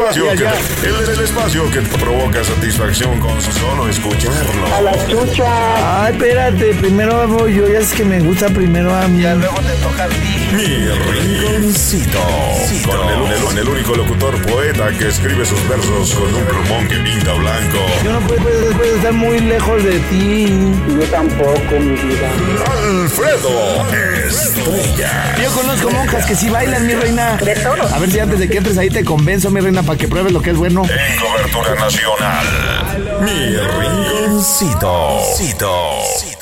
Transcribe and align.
El 0.00 0.06
espacio 0.06 0.24
que, 0.34 0.88
él 0.88 0.94
es 1.02 1.08
el 1.10 1.24
espacio 1.24 1.70
que 1.70 1.80
provoca 1.82 2.42
satisfacción 2.42 3.20
con 3.20 3.38
su 3.38 3.52
solo 3.52 3.86
escucharlo. 3.86 4.74
A 4.74 4.80
la 4.80 5.06
chucha. 5.06 6.04
Ay, 6.04 6.14
espérate, 6.14 6.74
primero 6.76 7.28
voy 7.28 7.54
yo, 7.56 7.68
ya 7.68 7.80
es 7.80 7.92
que 7.92 8.04
me 8.04 8.18
gusta 8.20 8.48
primero 8.48 8.94
a 8.94 9.06
mí. 9.08 9.20
Luego 9.20 9.60
te 9.60 9.74
toca 9.82 10.04
a 10.04 10.08
ti. 10.08 10.48
Mi 10.52 10.86
rinconcito. 10.88 12.18
Con 12.86 13.08
el, 13.10 13.58
el 13.58 13.68
único 13.68 13.94
locutor 13.94 14.40
poeta 14.46 14.90
que 14.98 15.08
escribe 15.08 15.44
sus 15.44 15.68
versos 15.68 16.14
con 16.14 16.34
un 16.34 16.44
plumón 16.46 16.88
que 16.88 16.96
pinta 16.96 17.34
blanco. 17.34 17.69
Puedo- 18.38 18.72
puedo 18.76 18.96
estar 18.96 19.12
muy 19.12 19.40
lejos 19.40 19.82
de 19.82 19.98
ti. 20.10 20.46
Yo 20.88 21.04
tampoco, 21.10 21.74
mi 21.80 21.96
vida. 21.96 22.28
Alfredo 23.02 23.86
Estrella. 24.28 25.34
Yo 25.42 25.50
conozco 25.50 25.90
monjas 25.90 26.26
que 26.26 26.36
sí 26.36 26.48
bailan, 26.48 26.86
mi 26.86 26.94
reina. 26.94 27.34
A 27.34 27.98
ver 27.98 28.10
si 28.10 28.18
antes 28.20 28.38
de 28.38 28.48
que 28.48 28.58
entres 28.58 28.78
ahí 28.78 28.88
te 28.88 29.04
convenzo, 29.04 29.50
mi 29.50 29.60
reina, 29.60 29.82
para 29.82 29.98
que 29.98 30.06
pruebes 30.08 30.32
lo 30.32 30.40
que 30.40 30.50
es 30.50 30.56
bueno. 30.56 30.82
En 30.84 31.18
cobertura 31.20 31.74
nacional. 31.74 32.46
Mi 33.22 33.56
rinconcito. 33.56 35.18
I 36.20 36.34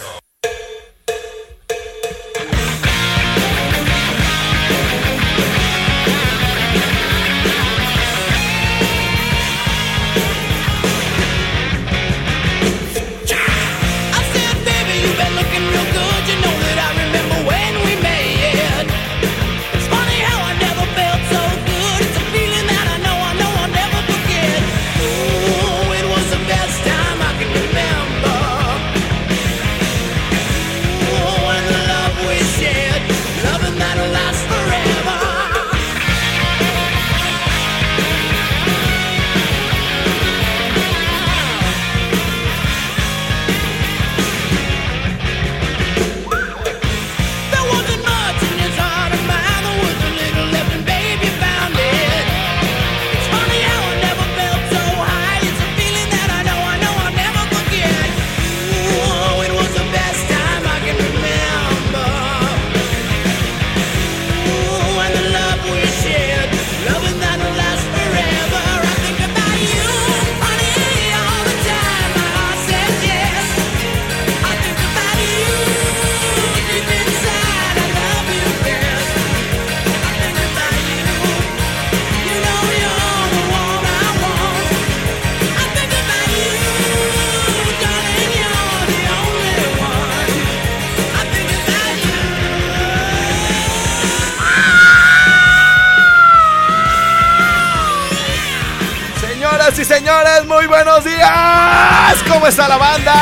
Señoras 99.69 99.79
y 99.79 99.85
señores, 99.85 100.47
muy 100.47 100.67
buenos 100.67 101.05
días. 101.05 102.17
¿Cómo 102.27 102.47
está 102.47 102.69
la 102.69 102.79
banda? 102.79 103.15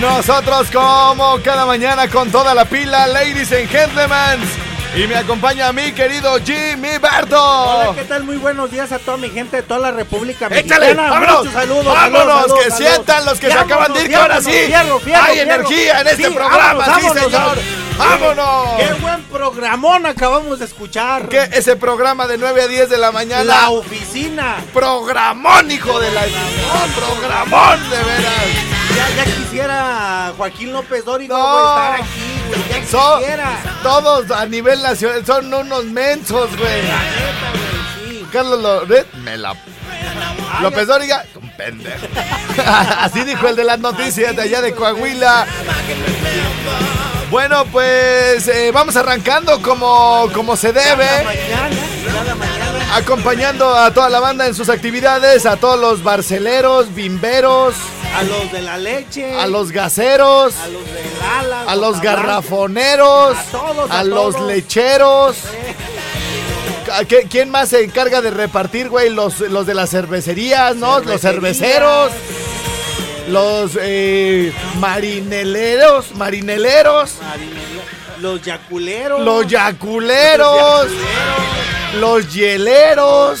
Nosotros 0.00 0.70
como 0.70 1.40
cada 1.42 1.66
mañana 1.66 2.08
con 2.08 2.30
toda 2.30 2.54
la 2.54 2.64
pila, 2.64 3.08
ladies 3.08 3.50
and 3.50 3.68
gentlemen. 3.68 4.55
Y 4.96 5.06
me 5.06 5.14
acompaña 5.16 5.72
mi 5.72 5.92
querido 5.92 6.38
Jimmy 6.42 6.96
Berto. 6.96 7.38
Hola, 7.38 7.94
¿qué 7.94 8.04
tal? 8.04 8.24
Muy 8.24 8.38
buenos 8.38 8.70
días 8.70 8.90
a 8.92 8.98
toda 8.98 9.18
mi 9.18 9.28
gente 9.28 9.56
de 9.58 9.62
toda 9.62 9.78
la 9.78 9.90
República 9.90 10.46
Échale, 10.46 10.94
Mexicana. 10.94 11.10
vámonos, 11.10 11.38
Muchos 11.38 11.52
saludos, 11.52 11.84
vámonos, 11.84 12.12
saludos, 12.26 12.40
saludos, 12.48 12.64
que 12.64 12.70
sientan 12.70 13.24
los 13.26 13.38
que 13.38 13.46
se 13.48 13.54
Vámonos, 13.56 13.72
acaban 13.72 13.92
de 13.92 14.00
ir, 14.02 14.08
que 14.08 14.16
ahora 14.16 14.34
vámonos, 14.36 14.54
sí 14.54 14.66
fierro, 14.66 14.98
fierro, 15.00 15.22
hay 15.24 15.34
fierro. 15.34 15.52
energía 15.54 16.00
en 16.00 16.06
este 16.08 16.30
programa, 16.30 16.86
vámonos, 16.86 17.12
sí 17.12 17.30
vámonos, 17.30 17.54
señor, 17.58 17.58
vámonos. 17.98 18.76
Qué 18.78 18.92
buen 18.94 19.22
programón 19.24 20.06
acabamos 20.06 20.58
de 20.60 20.64
escuchar. 20.64 21.28
Que 21.28 21.42
ese 21.52 21.76
programa 21.76 22.26
de 22.26 22.38
9 22.38 22.62
a 22.62 22.66
10 22.66 22.88
de 22.88 22.96
la 22.96 23.12
mañana, 23.12 23.44
La 23.44 23.68
oficina. 23.68 24.56
programón, 24.72 25.70
hijo 25.70 26.00
de 26.00 26.10
la... 26.10 26.22
Programón, 26.96 27.90
de 27.90 27.96
veras. 27.98 28.34
Ya, 28.96 29.24
ya 29.24 29.24
quisiera 29.24 30.32
Joaquín 30.38 30.72
López 30.72 31.04
No. 31.04 31.12
güey, 31.12 31.26
estar 31.26 31.94
aquí, 32.00 32.25
Son, 32.90 33.22
todos 33.82 34.30
a 34.30 34.46
nivel 34.46 34.80
nacional 34.82 35.24
son 35.26 35.52
unos 35.52 35.84
mensos, 35.84 36.48
güey. 36.56 36.82
Sí. 38.08 38.26
Carlos 38.32 38.60
Loret 38.60 39.12
me 39.14 39.36
la. 39.36 39.54
López 40.62 40.86
Dóriga, 40.86 41.24
un 41.34 41.50
pendejo. 41.56 42.06
Así 43.00 43.24
dijo 43.24 43.48
el 43.48 43.56
de 43.56 43.64
las 43.64 43.78
noticias 43.80 44.34
de 44.36 44.42
allá 44.42 44.62
de 44.62 44.72
Coahuila. 44.72 45.46
Bueno, 47.30 47.64
pues 47.66 48.46
eh, 48.48 48.70
vamos 48.72 48.94
arrancando 48.96 49.60
como, 49.60 50.28
como 50.32 50.56
se 50.56 50.72
debe. 50.72 51.08
Acompañando 52.94 53.74
a 53.76 53.90
toda 53.92 54.08
la 54.08 54.20
banda 54.20 54.46
en 54.46 54.54
sus 54.54 54.68
actividades, 54.68 55.44
a 55.44 55.56
todos 55.56 55.78
los 55.78 56.02
barceleros, 56.04 56.94
bimberos, 56.94 57.74
A 58.16 58.22
los 58.22 58.52
de 58.52 58.62
la 58.62 58.78
leche. 58.78 59.38
a 59.38 59.46
los 59.48 59.72
gaseros, 59.72 60.54
A 60.56 60.68
los 60.68 60.84
del 60.86 61.15
a 61.68 61.74
los 61.76 62.00
garrafoneros, 62.00 63.36
A 63.36 63.42
todos, 63.50 63.90
a 63.90 63.98
a 64.00 64.04
los 64.04 64.40
lecheros. 64.40 65.36
¿A 66.92 67.04
qué- 67.04 67.26
¿Quién 67.28 67.50
más 67.50 67.70
se 67.70 67.82
encarga 67.82 68.20
de 68.20 68.30
repartir, 68.30 68.88
güey? 68.88 69.10
Los, 69.10 69.40
los 69.40 69.66
de 69.66 69.74
las 69.74 69.90
cervecerías, 69.90 70.76
¿no? 70.76 71.00
Los 71.00 71.20
cerveceros. 71.20 72.12
Los 73.28 73.72
eh, 73.80 74.52
marineleros, 74.78 76.14
marineleros. 76.14 77.14
Los 78.20 78.40
yaculeros. 78.42 79.20
Los 79.20 79.46
yaculeros. 79.48 80.86
Los 82.00 82.32
hieleros. 82.32 83.40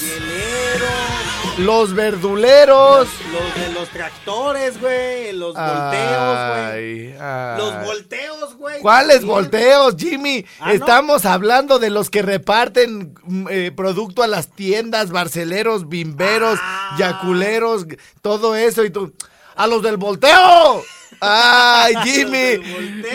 Los 1.58 1.94
verduleros. 1.94 3.08
Los 3.32 3.54
de 3.66 3.72
los 3.72 3.88
tractores, 3.88 4.78
güey. 4.78 5.32
Los 5.32 5.54
volteos, 5.54 6.70
güey. 6.70 7.14
Los 7.56 7.84
volteos, 7.86 8.56
güey. 8.56 8.80
¿Cuáles 8.82 9.20
Sí. 9.20 9.24
volteos, 9.26 9.94
Jimmy? 9.96 10.44
Ah, 10.60 10.66
¿no? 10.68 10.72
Estamos 10.74 11.24
hablando 11.24 11.78
de 11.78 11.88
los 11.88 12.10
que 12.10 12.20
reparten 12.20 13.14
mm, 13.24 13.46
eh, 13.50 13.72
producto 13.74 14.22
a 14.22 14.26
las 14.26 14.48
tiendas, 14.48 15.10
barceleros, 15.10 15.88
bimberos, 15.88 16.58
Ah. 16.60 16.94
yaculeros, 16.98 17.86
todo 18.20 18.54
eso 18.54 18.84
y 18.84 18.90
tú. 18.90 19.14
¡A 19.56 19.66
los 19.66 19.82
del 19.82 19.96
volteo! 19.96 20.82
¡Ay, 21.18 21.94
Jimmy! 22.04 22.58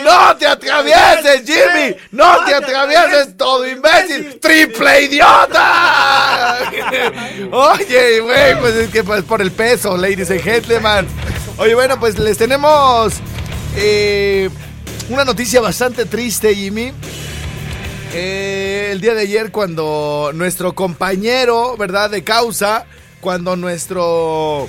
¡No 0.04 0.36
te 0.36 0.48
atravieses, 0.48 1.44
Jimmy! 1.46 1.96
¡No 2.12 2.44
te 2.46 2.56
atravieses, 2.56 3.38
todo 3.38 3.68
imbécil! 3.68 4.40
¡Triple 4.40 5.04
idiota! 5.04 6.58
Oye, 7.52 8.20
güey, 8.22 8.60
pues 8.60 8.74
es 8.76 8.90
que 8.90 9.04
pues 9.04 9.24
por 9.24 9.42
el 9.42 9.52
peso, 9.52 9.96
ladies 9.98 10.32
and 10.32 10.42
gentlemen. 10.42 11.08
Oye, 11.58 11.76
bueno, 11.76 12.00
pues 12.00 12.18
les 12.18 12.40
tenemos 12.40 13.14
eh, 13.76 14.50
una 15.10 15.24
noticia 15.24 15.62
bastante 15.62 16.06
triste, 16.06 16.56
Jimmy. 16.56 16.92
Eh, 18.14 18.90
el 18.92 19.00
día 19.00 19.14
de 19.14 19.22
ayer 19.22 19.52
cuando 19.52 20.32
nuestro 20.34 20.74
compañero, 20.74 21.78
¿verdad? 21.78 22.10
De 22.10 22.24
causa, 22.24 22.86
cuando 23.22 23.56
nuestro 23.56 24.68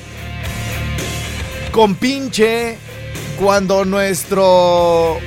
compinche, 1.72 2.76
cuando 3.40 3.86
nuestro 3.86 5.18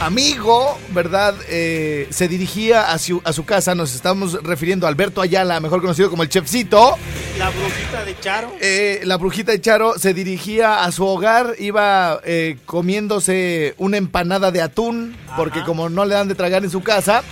amigo, 0.00 0.78
¿verdad? 0.92 1.34
Eh, 1.50 2.08
se 2.10 2.26
dirigía 2.26 2.90
a 2.90 2.98
su, 2.98 3.20
a 3.22 3.34
su 3.34 3.44
casa, 3.44 3.74
nos 3.74 3.94
estamos 3.94 4.42
refiriendo 4.42 4.86
a 4.86 4.88
Alberto 4.88 5.20
Ayala, 5.20 5.60
mejor 5.60 5.82
conocido 5.82 6.08
como 6.08 6.22
el 6.22 6.30
chefcito. 6.30 6.96
La 7.38 7.50
brujita 7.50 8.04
de 8.04 8.18
Charo. 8.18 8.52
Eh, 8.62 9.02
la 9.04 9.18
brujita 9.18 9.52
de 9.52 9.60
Charo 9.60 9.98
se 9.98 10.14
dirigía 10.14 10.84
a 10.84 10.90
su 10.90 11.04
hogar, 11.04 11.54
iba 11.58 12.18
eh, 12.24 12.56
comiéndose 12.64 13.74
una 13.76 13.98
empanada 13.98 14.50
de 14.50 14.62
atún, 14.62 15.14
porque 15.36 15.62
como 15.64 15.90
no 15.90 16.06
le 16.06 16.14
dan 16.14 16.28
de 16.28 16.34
tragar 16.34 16.64
en 16.64 16.70
su 16.70 16.82
casa, 16.82 17.22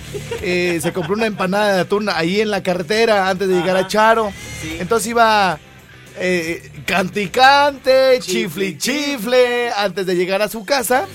eh, 0.43 0.79
se 0.82 0.93
compró 0.93 1.14
una 1.14 1.26
empanada 1.26 1.75
de 1.75 1.81
atún 1.81 2.11
ahí 2.11 2.43
en 2.43 2.50
la 2.50 2.62
carretera 2.62 3.31
antes 3.31 3.49
de 3.49 3.55
llegar 3.55 3.79
a 3.79 3.87
Charo. 3.87 4.31
Entonces 4.79 5.09
iba 5.09 5.59
eh, 6.20 6.70
canticante, 6.87 8.19
chifle 8.20 8.76
chifle, 8.79 9.70
antes 9.70 10.06
de 10.06 10.15
llegar 10.17 10.43
a 10.43 10.49
su 10.49 10.65
casa. 10.65 11.06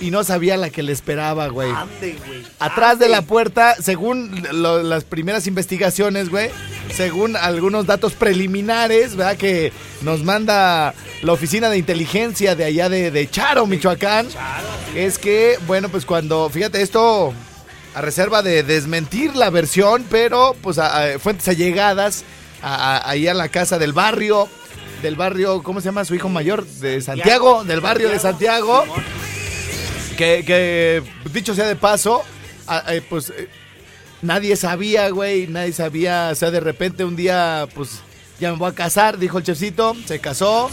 Y 0.00 0.12
no 0.12 0.22
sabía 0.22 0.56
la 0.56 0.70
que 0.70 0.84
le 0.84 0.92
esperaba, 0.92 1.48
güey. 1.48 1.72
Atrás 2.60 3.00
de 3.00 3.08
la 3.08 3.22
puerta, 3.22 3.74
según 3.82 4.44
lo- 4.52 4.80
las 4.82 5.02
primeras 5.02 5.48
investigaciones, 5.48 6.28
güey, 6.28 6.50
según 6.94 7.36
algunos 7.36 7.86
datos 7.86 8.12
preliminares, 8.12 9.16
¿verdad? 9.16 9.36
Que 9.36 9.72
nos 10.02 10.22
manda 10.22 10.94
la 11.22 11.32
oficina 11.32 11.68
de 11.68 11.78
inteligencia 11.78 12.54
de 12.54 12.64
allá 12.64 12.88
de, 12.88 13.10
de 13.10 13.28
Charo, 13.28 13.66
Michoacán, 13.66 14.28
es 14.94 15.18
que, 15.18 15.58
bueno, 15.66 15.88
pues 15.88 16.04
cuando, 16.04 16.48
fíjate, 16.48 16.80
esto 16.80 17.34
a 17.96 18.00
reserva 18.00 18.42
de 18.42 18.62
desmentir 18.62 19.34
la 19.34 19.50
versión, 19.50 20.04
pero 20.08 20.54
pues 20.62 20.78
a- 20.78 21.14
a 21.14 21.18
fuentes 21.18 21.48
allegadas 21.48 22.22
a- 22.62 22.96
a- 22.98 23.10
ahí 23.10 23.26
a 23.28 23.34
la 23.34 23.48
casa 23.48 23.78
del 23.78 23.92
barrio, 23.92 24.48
del 25.02 25.14
barrio, 25.16 25.62
¿cómo 25.62 25.80
se 25.80 25.86
llama 25.86 26.04
su 26.04 26.14
hijo 26.14 26.28
mayor? 26.28 26.66
De 26.66 27.00
Santiago, 27.00 27.64
del 27.64 27.80
barrio 27.80 28.08
de 28.10 28.18
Santiago. 28.18 28.84
Que, 30.16 30.42
que, 30.44 31.02
dicho 31.32 31.54
sea 31.54 31.66
de 31.68 31.76
paso, 31.76 32.24
eh, 32.88 33.00
pues 33.08 33.30
eh, 33.30 33.48
nadie 34.20 34.56
sabía, 34.56 35.08
güey, 35.10 35.46
nadie 35.46 35.72
sabía, 35.72 36.30
o 36.32 36.34
sea, 36.34 36.50
de 36.50 36.58
repente 36.58 37.04
un 37.04 37.14
día, 37.14 37.68
pues 37.74 38.00
ya 38.40 38.52
me 38.52 38.58
voy 38.58 38.70
a 38.70 38.74
casar, 38.74 39.18
dijo 39.18 39.38
el 39.38 39.44
chefcito, 39.44 39.96
se 40.06 40.20
casó, 40.20 40.70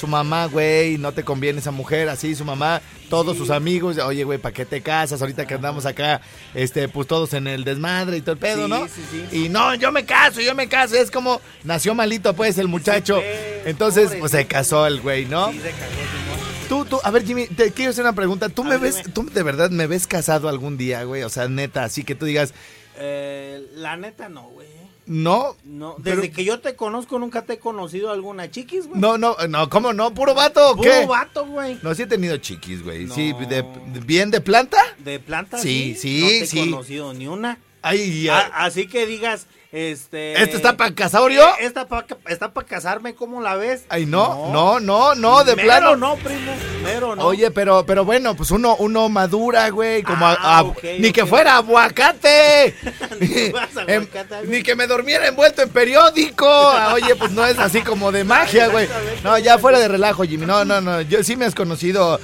su 0.00 0.06
mamá, 0.06 0.46
güey, 0.46 0.98
no 0.98 1.12
te 1.12 1.22
conviene 1.24 1.60
esa 1.60 1.70
mujer, 1.70 2.08
así, 2.08 2.34
su 2.34 2.44
mamá, 2.44 2.80
todos 3.08 3.36
sus 3.36 3.50
amigos, 3.50 3.98
oye, 3.98 4.24
güey, 4.24 4.38
¿para 4.38 4.52
qué 4.52 4.64
te 4.64 4.80
casas? 4.80 5.20
Ahorita 5.20 5.46
que 5.46 5.54
andamos 5.54 5.86
acá, 5.86 6.20
este, 6.54 6.88
pues 6.88 7.06
todos 7.06 7.32
en 7.34 7.46
el 7.46 7.62
desmadre 7.64 8.16
y 8.16 8.20
todo 8.20 8.32
el 8.32 8.38
pedo, 8.38 8.64
Sí, 8.64 8.70
¿no? 8.70 8.88
sí, 8.88 9.02
sí. 9.30 9.44
Y 9.44 9.48
no, 9.48 9.74
yo 9.74 9.92
me 9.92 10.04
caso, 10.04 10.40
yo 10.40 10.54
me 10.54 10.68
caso, 10.68 10.96
es 10.96 11.10
como, 11.10 11.40
nació 11.62 11.94
malito, 11.94 12.34
pues, 12.34 12.58
el 12.58 12.68
muchacho, 12.68 13.20
entonces, 13.64 14.06
pobre 14.06 14.18
pues 14.20 14.32
se 14.32 14.46
casó 14.46 14.86
el 14.86 15.00
güey, 15.00 15.26
¿no? 15.26 15.52
Sí, 15.52 15.58
se 15.60 15.70
Simón. 15.70 16.44
Tú, 16.68 16.84
tú, 16.86 16.98
a 17.04 17.10
ver, 17.10 17.24
Jimmy, 17.24 17.46
te 17.46 17.70
quiero 17.72 17.90
hacer 17.90 18.04
una 18.04 18.14
pregunta. 18.14 18.48
¿Tú 18.48 18.62
A 18.62 18.64
me 18.64 18.70
ver, 18.72 18.80
ves, 18.80 18.96
dime. 18.96 19.10
tú 19.12 19.30
de 19.30 19.42
verdad 19.42 19.70
me 19.70 19.86
ves 19.86 20.06
casado 20.06 20.48
algún 20.48 20.78
día, 20.78 21.04
güey? 21.04 21.22
O 21.22 21.28
sea, 21.28 21.46
neta, 21.46 21.84
así 21.84 22.04
que 22.04 22.14
tú 22.14 22.24
digas, 22.24 22.54
Eh, 22.96 23.62
la 23.74 23.96
neta 23.96 24.28
no, 24.28 24.44
güey. 24.48 24.66
No, 25.06 25.56
No, 25.64 25.96
Pero- 26.02 26.16
desde 26.16 26.30
que 26.32 26.44
yo 26.44 26.60
te 26.60 26.76
conozco 26.76 27.18
nunca 27.18 27.42
te 27.42 27.54
he 27.54 27.58
conocido 27.58 28.10
alguna 28.10 28.50
chiquis, 28.50 28.86
güey. 28.86 29.00
no, 29.00 29.18
no, 29.18 29.36
no, 29.48 29.68
¿cómo 29.68 29.92
no? 29.92 30.14
¿Puro 30.14 30.34
vato 30.34 30.70
o 30.70 30.76
Puro 30.76 30.90
qué? 30.90 31.06
vato, 31.06 31.46
güey. 31.46 31.78
No, 31.82 31.94
sí 31.94 32.02
he 32.02 32.06
tenido 32.06 32.36
chiquis, 32.38 32.82
güey. 32.82 33.04
No. 33.04 33.14
Sí, 33.14 33.32
de, 33.32 33.46
de- 33.46 34.00
bien 34.04 34.30
de 34.30 34.40
planta. 34.40 34.78
De 34.98 35.20
planta, 35.20 35.58
Sí, 35.58 35.94
sí, 35.98 36.20
No 36.20 36.26
te 36.28 36.38
he 36.40 36.46
sí. 36.46 36.58
conocido 36.70 37.12
ni 37.14 37.26
una. 37.26 37.58
Ay, 37.82 38.28
A- 38.28 38.48
ya. 38.48 38.50
así 38.54 38.86
que 38.86 39.06
digas, 39.06 39.46
este... 39.74 40.40
¿Este 40.40 40.56
está 40.56 40.76
para 40.76 40.94
casaurio? 40.94 41.42
Eh, 41.60 41.66
Esta 41.66 41.86
pa- 41.88 42.06
está 42.28 42.52
para 42.52 42.66
casarme, 42.66 43.14
¿cómo 43.14 43.40
la 43.40 43.56
ves? 43.56 43.82
Ay, 43.88 44.06
no, 44.06 44.50
no, 44.52 44.78
no, 44.80 45.14
no, 45.16 45.42
de 45.42 45.56
Mero 45.56 45.66
plano. 45.68 45.96
no, 45.96 46.14
primo, 46.16 46.52
pero 46.84 47.16
no. 47.16 47.24
Oye, 47.26 47.50
pero, 47.50 47.84
pero 47.84 48.04
bueno, 48.04 48.36
pues 48.36 48.50
uno, 48.52 48.76
uno 48.78 49.08
madura, 49.08 49.68
güey, 49.70 50.02
como 50.04 50.26
a- 50.26 50.38
Ah, 50.40 50.58
a- 50.60 50.74
ni 50.98 51.10
que 51.12 51.26
fuera 51.26 51.56
aguacate. 51.56 52.74
Ni 53.20 53.28
que 53.28 53.50
fueras 53.50 53.70
Em, 53.88 54.06
ni 54.46 54.62
que 54.62 54.74
me 54.76 54.86
durmiera 54.86 55.26
envuelto 55.26 55.62
en 55.62 55.68
periódico. 55.70 56.46
Ah, 56.48 56.92
Oye, 56.94 57.14
pues 57.16 57.30
no 57.32 57.44
es 57.44 57.58
así 57.58 57.80
como 57.82 58.12
de 58.12 58.24
magia, 58.24 58.68
güey. 58.68 58.88
No, 59.24 59.36
ya 59.38 59.58
fuera 59.58 59.78
de 59.78 59.88
relajo, 59.88 60.22
Jimmy. 60.24 60.46
No, 60.46 60.64
no, 60.64 60.80
no. 60.80 61.00
Yo 61.02 61.22
sí 61.24 61.34
me 61.36 61.46
has 61.46 61.54
conocido 61.54 62.20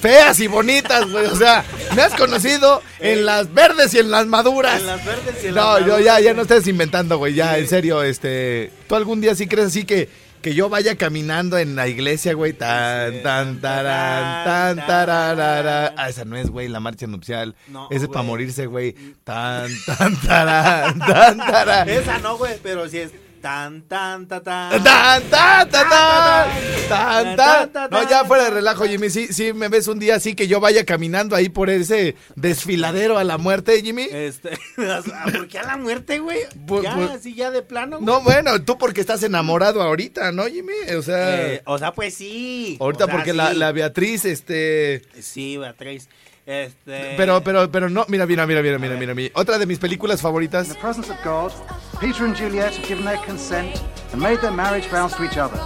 feas 0.00 0.40
y 0.40 0.46
bonitas, 0.46 1.08
güey. 1.10 1.26
O 1.26 1.36
sea, 1.36 1.64
me 1.94 2.02
has 2.02 2.14
conocido 2.14 2.82
en 2.98 3.24
las 3.26 3.52
verdes 3.52 3.94
y 3.94 3.98
en 3.98 4.10
las 4.10 4.26
maduras. 4.26 4.80
En 4.80 4.86
las 4.86 5.04
verdes 5.04 5.44
y 5.44 5.46
en 5.48 5.54
No, 5.54 5.78
las 5.78 5.80
yo 5.80 5.86
ya, 5.86 5.92
maduras, 5.92 6.06
ya 6.06 6.22
güey. 6.22 6.34
no 6.36 6.42
estés 6.42 6.66
inventando, 6.66 7.18
güey. 7.18 7.34
Ya, 7.34 7.58
en 7.58 7.68
serio, 7.68 8.02
este. 8.02 8.72
¿Tú 8.88 8.94
algún 8.96 9.20
día 9.20 9.34
sí 9.34 9.46
crees 9.46 9.68
así 9.68 9.84
que, 9.84 10.08
que 10.42 10.54
yo 10.54 10.68
vaya 10.68 10.96
caminando 10.96 11.58
en 11.58 11.76
la 11.76 11.86
iglesia, 11.86 12.32
güey? 12.34 12.52
Tan, 12.54 13.22
tan, 13.22 13.60
tarán, 13.60 14.44
tan, 14.44 14.86
tararara. 14.86 15.94
Ah, 15.96 16.08
esa 16.08 16.24
no 16.24 16.36
es, 16.36 16.48
güey, 16.50 16.68
la 16.68 16.80
marcha 16.80 17.06
nupcial. 17.06 17.54
No, 17.68 17.88
Ese 17.90 18.04
es 18.06 18.10
para 18.10 18.22
morirse, 18.22 18.66
güey. 18.66 18.94
Tan, 19.24 19.70
tan, 19.86 20.20
tarán, 20.22 20.98
tan, 21.06 21.36
tarán. 21.38 21.88
Esa 21.88 22.18
no, 22.18 22.36
güey, 22.38 22.54
pero 22.62 22.88
si 22.88 22.98
es 22.98 23.10
tan, 23.40 23.82
tan, 23.82 24.26
ta, 24.26 24.40
tan. 24.42 24.82
Tan, 24.82 25.22
tan, 25.30 25.70
tan, 25.70 25.88
tan, 25.88 26.48
tan, 26.88 27.36
tan. 27.36 27.72
tan, 27.72 27.90
No, 27.90 28.08
ya 28.08 28.24
fuera 28.24 28.44
de 28.44 28.50
relajo, 28.50 28.84
Jimmy. 28.84 29.10
Sí, 29.10 29.28
sí, 29.32 29.52
me 29.52 29.68
ves 29.68 29.88
un 29.88 29.98
día 29.98 30.16
así 30.16 30.34
que 30.34 30.46
yo 30.48 30.60
vaya 30.60 30.84
caminando 30.84 31.34
ahí 31.36 31.48
por 31.48 31.70
ese 31.70 32.16
desfiladero 32.36 33.18
a 33.18 33.24
la 33.24 33.38
muerte, 33.38 33.80
Jimmy. 33.82 34.06
Este, 34.10 34.50
¿por 35.32 35.48
qué 35.48 35.58
a 35.58 35.64
la 35.64 35.76
muerte, 35.76 36.18
güey? 36.18 36.40
Pues- 36.66 36.82
ya, 36.84 36.94
pues- 36.94 37.10
así 37.10 37.34
ya 37.34 37.50
de 37.50 37.62
plano, 37.62 37.96
güey. 37.98 38.06
No, 38.06 38.20
bueno, 38.22 38.62
tú 38.62 38.76
porque 38.78 39.00
estás 39.00 39.22
enamorado 39.22 39.82
ahorita, 39.82 40.32
¿no, 40.32 40.44
Jimmy? 40.46 40.72
O 40.96 41.02
sea, 41.02 41.46
Eh, 41.54 41.62
o 41.66 41.78
sea, 41.78 41.92
pues 41.92 42.14
sí. 42.14 42.76
ahorita 42.80 43.04
o 43.04 43.06
sea, 43.08 43.16
porque 43.16 43.32
la, 43.32 43.50
sí. 43.52 43.56
la 43.56 43.72
Beatriz, 43.72 44.24
este... 44.24 45.02
Sí, 45.20 45.56
Beatriz. 45.56 46.08
Este. 46.46 47.14
Pero, 47.16 47.44
pero, 47.44 47.70
pero 47.70 47.88
no, 47.88 48.04
mira, 48.08 48.26
mira, 48.26 48.44
mira, 48.46 48.60
mira, 48.62 48.78
mira, 48.78 48.96
mira, 48.96 49.14
mira. 49.14 49.30
Otra 49.34 49.56
de 49.58 49.66
mis 49.66 49.78
películas 49.78 50.20
favoritas. 50.20 50.68
The 50.68 50.74
presence 50.74 51.08
of 51.12 51.18
God, 51.24 51.52
Peter 52.00 52.24
and 52.24 52.34
Juliet 52.34 52.74
have 52.74 52.88
given 52.88 53.04
their 53.04 53.18
consent 53.18 53.82
and 54.12 54.22
made 54.22 54.40
their 54.40 54.50
marriage 54.50 54.86
vows 54.86 55.14
to 55.16 55.22
each 55.24 55.36
other. 55.36 55.60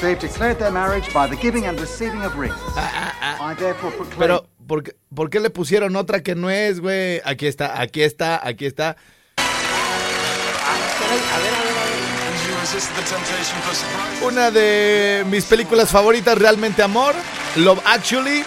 They've 0.00 0.18
declared 0.18 0.58
their 0.58 0.72
marriage 0.72 1.12
by 1.12 1.26
the 1.28 1.36
giving 1.36 1.66
and 1.66 1.78
receiving 1.78 2.22
of 2.22 2.36
rings. 2.38 2.56
I 2.74 3.54
therefore 3.58 3.90
proclaim. 3.90 4.18
Pero, 4.18 4.46
¿por 4.66 4.82
qué, 4.82 4.92
por 5.14 5.28
qué 5.28 5.40
le 5.40 5.50
pusieron 5.50 5.94
otra 5.94 6.22
que 6.22 6.34
no 6.34 6.48
es, 6.48 6.80
güey? 6.80 7.20
Aquí 7.24 7.46
está, 7.46 7.78
aquí 7.80 8.02
está, 8.02 8.40
aquí 8.42 8.64
está. 8.64 8.96
A 9.36 9.42
ver, 11.10 11.20
a 11.20 11.38
ver, 11.38 11.54
a 11.54 11.62
ver. 11.64 11.72
Una 14.22 14.50
de 14.50 15.24
mis 15.28 15.44
películas 15.44 15.90
favoritas, 15.90 16.38
Realmente 16.38 16.82
Amor. 16.82 17.14
Love 17.56 17.80
Actually. 17.84 18.42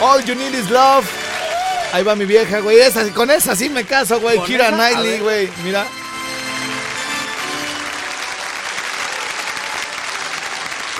All 0.00 0.24
You 0.24 0.34
Need 0.34 0.54
Is 0.54 0.70
Love. 0.70 1.06
Ahí 1.92 2.02
va 2.02 2.16
mi 2.16 2.24
vieja, 2.24 2.60
güey. 2.60 2.80
Esa, 2.80 3.12
con 3.12 3.30
esa 3.30 3.54
sí 3.54 3.68
me 3.68 3.84
caso, 3.84 4.18
güey. 4.20 4.38
¿Con 4.38 4.46
Kira 4.46 4.70
Knightley, 4.70 5.18
güey. 5.20 5.50
Mira. 5.64 5.86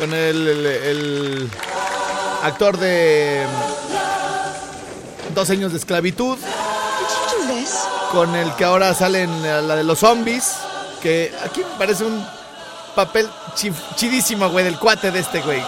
Con 0.00 0.12
el, 0.14 0.48
el- 0.48 0.66
el 0.66 1.50
actor 2.42 2.76
de 2.78 3.44
Dos 5.34 5.48
años 5.50 5.70
de 5.72 5.78
esclavitud. 5.78 6.36
Con 8.12 8.34
el 8.34 8.52
que 8.56 8.64
ahora 8.64 8.92
sale 8.94 9.22
en 9.22 9.42
la 9.42 9.60
la 9.62 9.76
de 9.76 9.84
los 9.84 9.98
zombies. 10.00 10.54
Que 11.02 11.32
aquí 11.44 11.60
me 11.60 11.78
parece 11.78 12.04
un 12.04 12.26
papel 12.96 13.28
chi- 13.54 13.72
chidísimo, 13.94 14.48
güey, 14.48 14.64
del 14.64 14.78
cuate 14.78 15.10
de 15.12 15.20
este, 15.20 15.40
güey. 15.40 15.62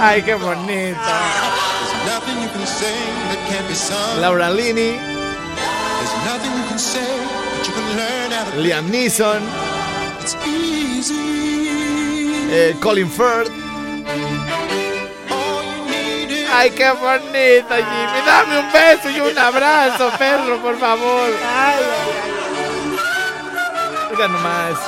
Ay, 0.00 0.22
qué 0.22 0.34
bonita. 0.34 1.20
Laura 4.20 4.50
Linney, 4.50 4.98
Liam 8.56 8.90
Neeson, 8.90 9.42
eh, 12.50 12.74
Colin 12.80 13.10
Firth. 13.10 13.50
Ay, 16.50 16.70
qué 16.70 16.90
bonito, 16.90 17.74
Jimmy. 17.74 18.20
Dame 18.26 18.58
un 18.58 18.72
beso 18.72 19.10
y 19.10 19.20
un 19.20 19.38
abrazo, 19.38 20.10
perro, 20.18 20.58
por 20.60 20.78
favor. 20.78 21.30
Mira 24.10 24.28
nomás. 24.28 24.78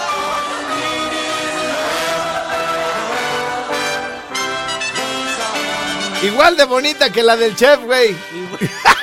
Igual 6.23 6.57
de 6.57 6.65
bonita 6.65 7.11
que 7.11 7.23
la 7.23 7.37
del 7.37 7.55
chef, 7.55 7.81
güey. 7.85 8.17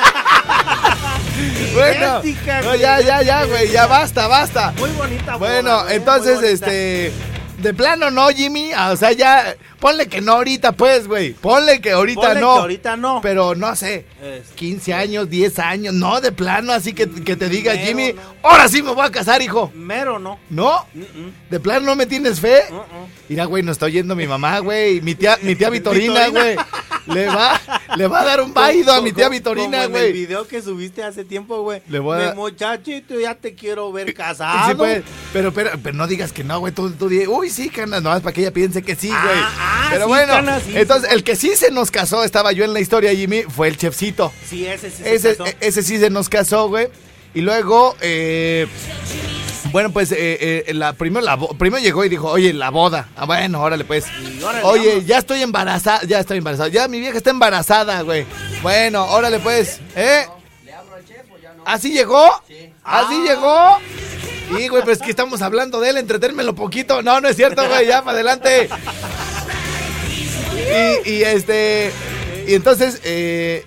bueno, 1.74 2.22
no, 2.64 2.76
ya, 2.76 3.02
ya, 3.02 3.22
ya, 3.22 3.46
güey, 3.46 3.70
ya 3.72 3.86
basta, 3.88 4.28
basta. 4.28 4.74
Muy 4.78 4.90
bonita. 4.92 5.36
Bueno, 5.38 5.88
entonces, 5.90 6.42
este, 6.44 7.12
De 7.60 7.74
plano 7.74 8.12
no, 8.12 8.28
Jimmy. 8.30 8.72
Ah, 8.76 8.92
O 8.92 8.98
sea, 8.98 9.12
ya. 9.12 9.56
Ponle 9.80 10.08
que 10.08 10.22
no 10.22 10.34
ahorita, 10.34 10.72
pues, 10.72 11.08
güey. 11.08 11.34
Ponle 11.34 11.80
que 11.82 11.92
ahorita 11.92 12.20
Ponle 12.22 12.42
no. 12.42 12.54
que 12.56 12.60
ahorita 12.62 12.98
no. 12.98 13.20
Pero 13.22 13.54
no 13.54 13.76
sé. 13.76 14.06
Es- 14.24 14.48
15 14.56 14.94
años, 14.96 15.30
10 15.30 15.60
años. 15.60 15.94
No, 15.94 16.20
de 16.20 16.32
plano, 16.32 16.72
así 16.74 16.94
que, 16.94 17.08
que 17.08 17.36
te 17.36 17.48
diga, 17.48 17.74
Mero, 17.74 17.86
Jimmy. 17.86 18.14
no. 18.14 18.22
Ahora 18.50 18.68
sí 18.70 18.82
me 18.82 18.92
voy 18.92 19.06
a 19.06 19.12
casar, 19.12 19.40
hijo. 19.44 19.72
Mero 19.76 20.18
no. 20.18 20.40
¿No? 20.50 20.86
¿De 21.52 21.60
plano 21.60 21.86
no 21.86 21.96
me 21.96 22.08
tienes 22.08 22.40
fe? 22.40 22.62
Uh-uh. 22.72 23.08
Mira, 23.30 23.46
güey, 23.46 23.62
nos 23.62 23.74
está 23.74 23.86
oyendo 23.86 24.16
mi 24.16 24.26
mamá, 24.26 24.58
güey. 24.60 25.00
Mi 25.02 25.14
tía, 25.14 25.38
mi 25.44 25.56
tía 25.56 25.70
Vitorina. 25.72 26.28
güey. 26.30 26.56
Le 27.08 27.26
va, 27.28 27.60
le 27.96 28.08
va 28.08 28.22
a 28.22 28.26
dar 28.26 28.42
un 28.42 28.54
baido 28.54 28.92
a 28.94 29.02
mi 29.02 29.12
tía 29.12 29.30
Vitorina, 29.30 29.78
en 29.84 29.84
el 29.84 29.90
güey. 29.90 30.12
video 30.12 30.48
que 30.48 30.62
subiste 30.62 31.04
hace 31.04 31.24
tiempo, 31.24 31.62
güey. 31.62 31.82
Le 31.88 32.00
voy 32.00 32.22
a 32.22 32.34
muchachito, 32.34 33.20
ya 33.20 33.36
te 33.36 33.56
quiero 33.56 33.92
ver 33.92 34.14
casado. 34.14 34.70
Sí, 34.70 34.76
pues, 34.76 35.04
pero, 35.34 35.54
pero, 35.54 35.72
pero 35.82 35.96
no 35.96 36.06
digas 36.08 36.32
que 36.34 36.44
no, 36.44 36.60
güey. 36.60 36.74
Tú, 36.74 36.92
tú 36.92 37.08
di, 37.10 37.26
uy, 37.28 37.50
sí, 37.50 37.70
canas, 37.70 38.02
nomás 38.02 38.22
para 38.22 38.34
que 38.34 38.42
ella 38.42 38.52
piense 38.52 38.82
que 38.84 38.96
sí, 38.96 39.08
güey. 39.08 39.20
Ah, 39.22 39.52
ah, 39.58 39.88
pero 39.92 40.04
sí, 40.04 40.08
bueno, 40.10 40.34
canas, 40.34 40.64
sí, 40.66 40.74
entonces 40.76 41.12
el 41.12 41.24
que 41.24 41.36
sí 41.36 41.56
se 41.56 41.72
nos 41.72 41.92
casó, 41.92 42.24
estaba 42.24 42.52
yo 42.52 42.66
en 42.66 42.74
la 42.74 42.80
historia, 42.80 43.14
Jimmy, 43.14 43.44
fue 43.44 43.68
el 43.70 43.78
chefcito. 43.78 44.32
Sí, 44.50 44.66
ese 44.68 44.90
sí 44.92 45.04
se 45.04 45.16
Ese, 45.16 45.36
casó. 45.38 45.46
ese 45.60 45.84
sí 45.84 45.98
se 46.00 46.10
nos 46.10 46.30
casó, 46.30 46.68
güey. 46.68 46.88
Y 47.34 47.42
luego, 47.42 47.96
eh, 48.02 48.68
bueno, 49.72 49.92
pues 49.92 50.12
eh, 50.12 50.66
eh, 50.68 50.74
la, 50.74 50.94
primero, 50.94 51.26
la, 51.26 51.38
primero 51.38 51.82
llegó 51.82 52.04
y 52.06 52.10
dijo, 52.10 52.30
oye, 52.30 52.54
la 52.54 52.70
boda. 52.70 53.08
Ah, 53.16 53.26
bueno, 53.26 53.62
órale, 53.62 53.84
pues. 53.84 54.06
Órale, 54.44 54.64
Oye, 54.64 54.90
vamos. 54.90 55.06
ya 55.06 55.18
estoy 55.18 55.42
embarazada, 55.42 56.02
ya 56.04 56.20
estoy 56.20 56.38
embarazada. 56.40 56.70
Ya 56.70 56.88
mi 56.88 57.00
vieja 57.00 57.18
está 57.18 57.30
embarazada, 57.30 58.02
güey. 58.02 58.26
Bueno, 58.62 59.06
órale, 59.06 59.40
pues. 59.40 59.80
¿Eh? 59.96 60.26
¿Así 61.66 61.92
llegó? 61.92 62.26
¿Así 62.84 63.22
llegó? 63.24 63.78
Y, 64.58 64.70
güey, 64.70 64.84
pues 64.84 65.00
que 65.00 65.10
estamos 65.10 65.42
hablando 65.42 65.82
de 65.82 65.90
él, 65.90 65.98
entretenmelo 65.98 66.56
poquito. 66.56 67.02
No, 67.02 67.20
no 67.20 67.28
es 67.28 67.36
cierto, 67.36 67.68
güey, 67.68 67.88
ya, 67.88 68.02
para 68.02 68.14
adelante. 68.14 68.70
Y, 71.06 71.10
y, 71.10 71.24
este. 71.24 71.92
Y 72.48 72.54
entonces, 72.56 73.02
eh, 73.04 73.66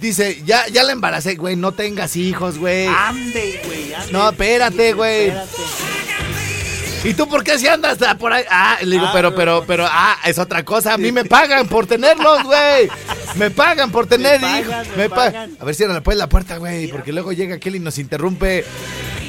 dice, 0.00 0.42
ya, 0.44 0.66
ya 0.68 0.82
la 0.82 0.92
embaracé, 0.92 1.34
güey, 1.36 1.56
no 1.56 1.72
tengas 1.72 2.16
hijos, 2.16 2.58
güey. 2.58 2.86
Ande, 2.86 3.60
güey. 3.64 3.94
ande. 3.94 4.12
No, 4.12 4.28
espérate, 4.30 4.92
güey. 4.92 5.28
Espérate. 5.28 5.50
¿Y 7.02 7.14
tú 7.14 7.26
por 7.28 7.42
qué 7.42 7.58
si 7.58 7.66
andas 7.66 7.96
por 8.18 8.30
ahí? 8.30 8.44
Ah, 8.50 8.76
le 8.82 8.90
digo, 8.96 9.06
Ah, 9.06 9.10
pero, 9.14 9.34
pero, 9.34 9.60
no. 9.60 9.66
pero, 9.66 9.86
ah, 9.90 10.18
es 10.26 10.38
otra 10.38 10.64
cosa. 10.66 10.92
A 10.92 10.98
mí 10.98 11.10
me 11.12 11.24
pagan 11.24 11.66
por 11.66 11.86
tenerlos, 11.86 12.42
güey. 12.44 12.90
Me 13.36 13.48
pagan 13.48 13.92
por 13.92 14.06
tener 14.08 14.40
hijos. 14.42 14.74
me 14.96 15.04
Me 15.04 15.08
pa- 15.08 15.14
pagan. 15.16 15.56
A 15.60 15.64
ver, 15.64 15.74
cierra 15.76 16.00
pues 16.02 16.16
la 16.18 16.28
puerta, 16.28 16.56
güey, 16.58 16.88
porque 16.88 17.12
luego 17.12 17.32
llega 17.32 17.54
aquel 17.54 17.76
y 17.76 17.78
nos 17.80 17.96
interrumpe. 17.98 18.64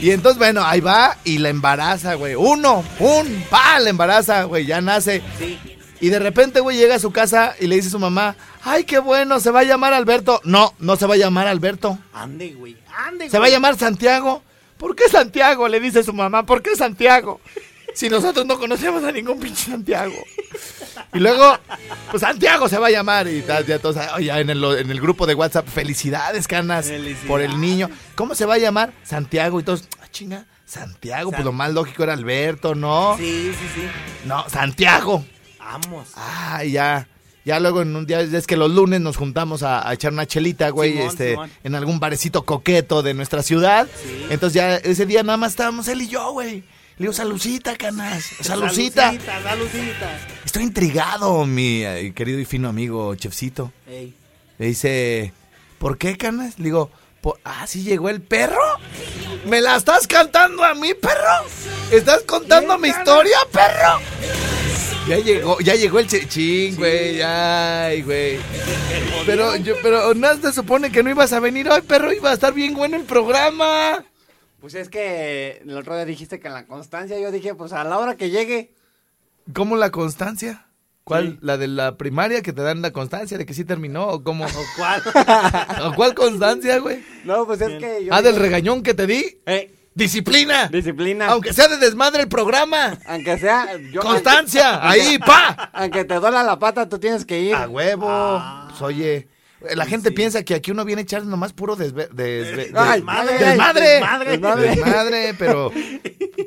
Y 0.02 0.10
entonces, 0.10 0.40
bueno, 0.40 0.66
ahí 0.66 0.82
va 0.82 1.18
y 1.24 1.38
la 1.38 1.50
embaraza, 1.50 2.16
güey. 2.16 2.34
Uno, 2.34 2.84
un, 3.00 3.46
pa, 3.50 3.80
la 3.80 3.92
embaraza, 3.92 4.44
güey, 4.46 4.66
ya 4.66 4.82
nace. 4.82 5.22
Sí. 5.38 5.60
Y 6.02 6.10
de 6.10 6.20
repente, 6.20 6.60
güey, 6.60 6.78
llega 6.78 6.96
a 6.96 7.00
su 7.00 7.12
casa 7.12 7.56
y 7.60 7.68
le 7.68 7.76
dice 7.76 7.88
a 7.90 7.92
su 7.92 8.00
mamá, 8.00 8.36
ay, 8.64 8.84
qué 8.84 9.00
bueno, 9.00 9.40
se 9.40 9.52
va 9.52 9.60
a 9.62 9.64
llamar 9.64 9.94
Alberto. 9.94 10.42
No, 10.44 10.74
no 10.80 10.96
se 10.96 11.06
va 11.06 11.14
a 11.14 11.18
llamar 11.18 11.48
Alberto. 11.48 11.98
Ande, 12.12 12.54
güey. 12.54 12.76
Ande, 13.08 13.30
Se 13.30 13.38
va 13.38 13.46
a 13.46 13.48
güey. 13.48 13.52
llamar 13.54 13.78
Santiago. 13.78 14.42
¿Por 14.78 14.96
qué 14.96 15.08
Santiago? 15.10 15.68
Le 15.68 15.80
dice 15.80 16.04
su 16.04 16.12
mamá. 16.12 16.44
¿Por 16.46 16.62
qué 16.62 16.76
Santiago? 16.76 17.40
Si 17.94 18.08
nosotros 18.08 18.46
no 18.46 18.58
conocemos 18.58 19.04
a 19.04 19.12
ningún 19.12 19.38
pinche 19.38 19.70
Santiago. 19.70 20.16
Y 21.14 21.20
luego, 21.20 21.58
pues 22.10 22.22
Santiago 22.22 22.70
se 22.70 22.78
va 22.78 22.88
a 22.88 22.90
llamar. 22.90 23.28
Y 23.28 23.42
tal, 23.42 23.66
ya 23.66 23.80
todos, 23.80 23.98
oye, 24.16 24.32
en 24.32 24.50
el, 24.50 24.64
en 24.64 24.90
el 24.92 25.02
grupo 25.02 25.28
de 25.28 25.36
WhatsApp, 25.36 25.68
felicidades, 25.68 26.48
canas, 26.48 26.86
Felicidades. 26.86 27.28
por 27.28 27.42
el 27.42 27.60
niño. 27.60 27.90
¿Cómo 28.16 28.34
se 28.34 28.46
va 28.46 28.54
a 28.54 28.60
llamar? 28.60 28.94
Santiago. 29.04 29.60
Y 29.60 29.64
todos, 29.64 29.90
ah, 30.02 30.08
chinga, 30.10 30.46
Santiago. 30.66 31.32
Pues 31.32 31.44
lo 31.44 31.52
más 31.52 31.74
lógico 31.74 32.04
era 32.04 32.14
Alberto, 32.14 32.76
¿no? 32.76 33.18
Sí, 33.18 33.52
sí, 33.60 33.68
sí. 33.76 33.82
No, 34.24 34.48
Santiago. 34.48 35.26
Vamos. 35.64 36.10
Ah, 36.16 36.64
ya. 36.64 37.08
Ya 37.44 37.60
luego 37.60 37.82
en 37.82 37.96
un 37.96 38.06
día, 38.06 38.22
es 38.22 38.46
que 38.46 38.56
los 38.56 38.70
lunes 38.70 39.02
nos 39.02 39.18
juntamos 39.18 39.64
a, 39.64 39.88
a 39.88 39.94
echar 39.94 40.14
una 40.14 40.28
chelita, 40.28 40.70
güey, 40.70 40.92
Simón, 40.94 41.08
este, 41.08 41.30
Simón. 41.32 41.52
en 41.64 41.76
algún 41.76 42.00
barecito 42.00 42.44
coqueto 42.46 43.02
de 43.02 43.14
nuestra 43.16 43.42
ciudad. 43.42 43.88
Sí. 44.04 44.28
Entonces 44.30 44.54
ya 44.54 44.76
ese 44.76 45.06
día 45.08 45.24
nada 45.24 45.38
más 45.38 45.52
estábamos 45.54 45.88
él 45.88 46.02
y 46.02 46.08
yo, 46.08 46.34
güey. 46.34 46.58
Le 46.98 47.06
digo, 47.06 47.14
salucita, 47.14 47.76
canas. 47.78 48.26
Salucita. 48.42 49.08
Salucita, 49.12 49.42
salucita. 49.44 50.20
Estoy 50.46 50.64
intrigado, 50.64 51.46
mi 51.48 51.84
eh, 51.84 52.14
querido 52.16 52.38
y 52.40 52.46
fino 52.46 52.70
amigo 52.70 53.16
Chefcito. 53.16 53.72
Ey. 53.88 54.14
Le 54.60 54.66
dice, 54.68 55.34
¿por 55.80 55.98
qué, 55.98 56.18
canas? 56.18 56.60
Le 56.60 56.66
digo, 56.66 56.92
"Por- 57.22 57.40
ah, 57.44 57.66
¿sí 57.66 57.82
llegó 57.82 58.10
el 58.10 58.22
perro? 58.22 58.62
¿Me 59.48 59.62
la 59.62 59.78
estás 59.78 60.06
cantando 60.06 60.64
a 60.64 60.76
mí, 60.76 60.94
perro? 60.94 61.48
¿Estás 61.92 62.22
contando 62.24 62.78
mi 62.78 62.90
historia, 62.90 63.38
perro? 63.52 64.00
Ya 65.12 65.18
llegó, 65.20 65.60
ya 65.60 65.76
llegó 65.76 66.00
el 66.00 66.08
chechín, 66.08 66.78
güey, 66.78 67.22
ay, 67.22 68.02
güey. 68.02 68.40
Pero 69.26 69.58
yo, 69.58 69.74
pero 69.84 70.14
te 70.40 70.54
supone 70.54 70.90
que 70.90 71.04
no 71.04 71.10
ibas 71.10 71.34
a 71.34 71.42
venir 71.42 71.68
hoy, 71.68 71.82
perro, 71.82 72.14
iba 72.14 72.32
a 72.32 72.34
estar 72.34 72.54
bien 72.54 72.74
bueno 72.76 72.96
el 72.96 73.04
programa. 73.04 74.06
Pues 74.62 74.74
es 74.74 74.88
que 74.88 75.62
el 75.66 75.78
otro 75.78 75.96
día 75.96 76.06
dijiste 76.06 76.40
que 76.40 76.48
la 76.48 76.66
constancia 76.66 77.20
yo 77.20 77.30
dije, 77.30 77.54
pues 77.56 77.74
a 77.74 77.84
la 77.84 78.00
hora 78.00 78.16
que 78.16 78.30
llegue. 78.30 78.72
¿Cómo 79.54 79.76
la 79.76 79.90
constancia? 79.90 80.68
¿Cuál? 81.04 81.32
Sí. 81.32 81.40
¿La 81.42 81.58
de 81.58 81.68
la 81.68 81.98
primaria 81.98 82.42
que 82.42 82.54
te 82.54 82.62
dan 82.62 82.82
la 82.82 82.92
constancia 82.92 83.38
de 83.38 83.46
que 83.46 83.54
sí 83.54 83.66
terminó? 83.66 84.08
¿O 84.08 84.24
cómo? 84.24 84.46
¿Cuál? 84.78 85.02
¿O 85.84 85.94
cuál 85.94 86.16
constancia, 86.16 86.78
güey? 86.80 87.04
No, 87.26 87.46
pues 87.46 87.60
es 87.60 87.78
que 87.82 88.06
yo. 88.06 88.14
Ah, 88.14 88.22
del 88.22 88.38
regañón 88.38 88.82
que 88.82 88.94
te 88.94 89.08
di. 89.08 89.42
eh, 89.46 89.76
Disciplina. 89.94 90.68
disciplina. 90.68 91.28
Aunque 91.28 91.54
sea 91.54 91.68
de 91.68 91.78
desmadre 91.78 92.24
el 92.24 92.30
programa. 92.30 92.98
Aunque 93.08 93.38
sea. 93.38 93.78
yo- 93.92 94.02
Constancia. 94.02 94.88
Ahí, 94.88 95.18
pa. 95.20 95.70
Aunque 95.74 96.06
te 96.06 96.16
duela 96.16 96.44
la 96.44 96.58
pata, 96.60 96.88
tú 96.88 96.98
tienes 96.98 97.26
que 97.26 97.42
ir. 97.42 97.56
A 97.56 97.68
huevo. 97.68 98.42
Pues, 98.70 98.82
oye, 98.82 99.28
la 99.76 99.86
gente 99.86 100.12
piensa 100.12 100.44
que 100.44 100.56
aquí 100.56 100.72
uno 100.72 100.86
viene 100.86 101.02
a 101.02 101.04
echar 101.04 101.26
nomás 101.26 101.52
puro 101.54 101.76
desve- 101.76 102.10
desve- 102.10 102.72
Ay, 102.74 103.02
des- 103.02 103.10
ay, 103.10 103.28
desmadre. 103.28 103.34
desmadre. 103.46 104.30
Desmadre. 104.32 104.68
Desmadre, 104.70 105.34
pero 105.38 105.72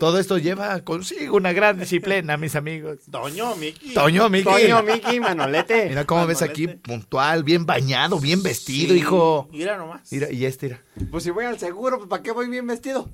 todo 0.00 0.18
esto 0.18 0.38
lleva 0.38 0.80
consigo 0.80 1.36
una 1.36 1.52
gran 1.52 1.78
disciplina, 1.78 2.36
mis 2.38 2.56
amigos. 2.56 3.00
Toño, 3.10 3.54
Miki. 3.56 3.92
Toño, 3.92 4.28
Miki. 4.30 4.44
Toño, 4.44 4.82
Miki, 4.82 5.20
Manolete. 5.20 5.90
Mira 5.90 6.04
cómo 6.06 6.26
ves 6.26 6.40
aquí, 6.42 6.66
puntual, 6.66 7.44
bien 7.44 7.66
bañado, 7.66 8.18
bien 8.18 8.42
vestido, 8.42 8.94
Sí. 8.94 9.00
hijo. 9.00 9.48
Mira 9.52 9.76
nomás. 9.76 10.10
Mira, 10.10 10.32
y 10.32 10.46
este, 10.46 10.66
mira. 10.68 10.82
Pues 11.10 11.22
si 11.24 11.30
voy 11.30 11.44
al 11.44 11.58
seguro, 11.58 11.98
pues 11.98 12.08
¿para 12.08 12.22
qué 12.22 12.30
voy 12.32 12.48
bien 12.48 12.66
vestido? 12.66 13.08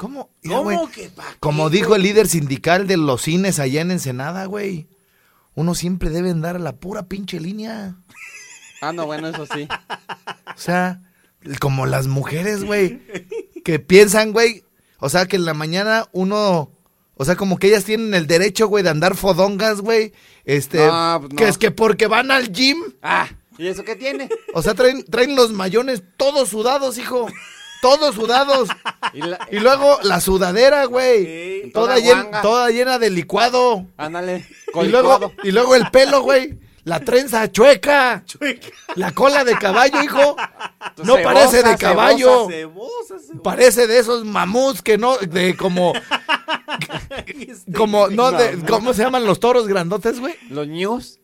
¿Cómo? 0.00 0.30
Mira, 0.42 0.56
¿Cómo 0.56 0.90
que 0.90 1.10
pa' 1.10 1.32
qué, 1.32 1.38
Como 1.40 1.68
dijo 1.68 1.94
el 1.94 2.02
líder 2.02 2.26
sindical 2.26 2.86
de 2.86 2.96
los 2.96 3.20
cines 3.20 3.58
allá 3.58 3.82
en 3.82 3.90
Ensenada, 3.90 4.46
güey. 4.46 4.88
Uno 5.54 5.74
siempre 5.74 6.08
debe 6.08 6.30
andar 6.30 6.56
a 6.56 6.58
la 6.58 6.76
pura 6.76 7.02
pinche 7.02 7.38
línea. 7.38 7.96
Ah, 8.80 8.94
no, 8.94 9.04
bueno, 9.04 9.28
eso 9.28 9.44
sí. 9.44 9.68
O 10.56 10.58
sea, 10.58 11.02
como 11.60 11.84
las 11.84 12.06
mujeres, 12.06 12.64
güey, 12.64 13.02
que 13.62 13.78
piensan, 13.78 14.32
güey, 14.32 14.64
o 15.00 15.10
sea, 15.10 15.26
que 15.26 15.36
en 15.36 15.44
la 15.44 15.52
mañana 15.52 16.08
uno, 16.12 16.72
o 17.14 17.24
sea, 17.26 17.36
como 17.36 17.58
que 17.58 17.66
ellas 17.66 17.84
tienen 17.84 18.14
el 18.14 18.26
derecho, 18.26 18.68
güey, 18.68 18.82
de 18.82 18.88
andar 18.88 19.16
fodongas, 19.16 19.82
güey, 19.82 20.14
este, 20.46 20.78
No, 20.78 21.18
pues 21.20 21.32
no. 21.34 21.36
que 21.36 21.48
es 21.48 21.58
que 21.58 21.70
porque 21.72 22.06
van 22.06 22.30
al 22.30 22.50
gym, 22.52 22.78
Ah, 23.02 23.28
¿y 23.58 23.66
eso 23.66 23.84
qué 23.84 23.96
tiene? 23.96 24.30
o 24.54 24.62
sea, 24.62 24.72
traen, 24.72 25.04
traen 25.04 25.36
los 25.36 25.52
mayones 25.52 26.02
todos 26.16 26.48
sudados, 26.48 26.96
hijo, 26.96 27.26
todos 27.80 28.14
sudados, 28.14 28.68
Y 29.14 29.22
la- 29.22 29.46
y 29.50 29.58
luego 29.58 29.98
la 30.02 30.20
sudadera, 30.20 30.84
güey, 30.84 31.24
Sí. 31.64 31.70
toda, 31.72 31.94
Toda 31.94 31.98
llena, 31.98 32.42
toda 32.42 32.70
llena 32.70 32.98
de 32.98 33.10
licuado, 33.10 33.86
Ándale. 33.96 34.46
y 34.74 34.86
luego, 34.88 35.32
y 35.42 35.50
luego 35.52 35.74
el 35.74 35.90
pelo, 35.90 36.20
güey, 36.22 36.58
la 36.84 37.00
trenza 37.00 37.50
chueca, 37.52 38.24
la 38.96 39.12
cola 39.12 39.44
de 39.44 39.56
caballo, 39.58 40.02
hijo, 40.02 40.36
no 41.04 41.16
Cebosa, 41.16 41.22
parece 41.22 41.62
de 41.62 41.76
caballo. 41.76 42.48
Cebosa, 42.48 43.18
cebosa. 43.18 43.42
Parece 43.42 43.86
de 43.86 43.98
esos 43.98 44.24
mamuts 44.24 44.80
que 44.82 44.96
no, 44.96 45.16
de 45.18 45.56
como, 45.56 45.92
como, 47.76 48.08
no, 48.08 48.32
de. 48.32 48.58
¿cómo 48.66 48.94
se 48.94 49.02
llaman 49.02 49.24
los 49.26 49.40
toros 49.40 49.66
grandotes, 49.68 50.20
güey? 50.20 50.34
Los 50.48 50.66
news. 50.68 51.19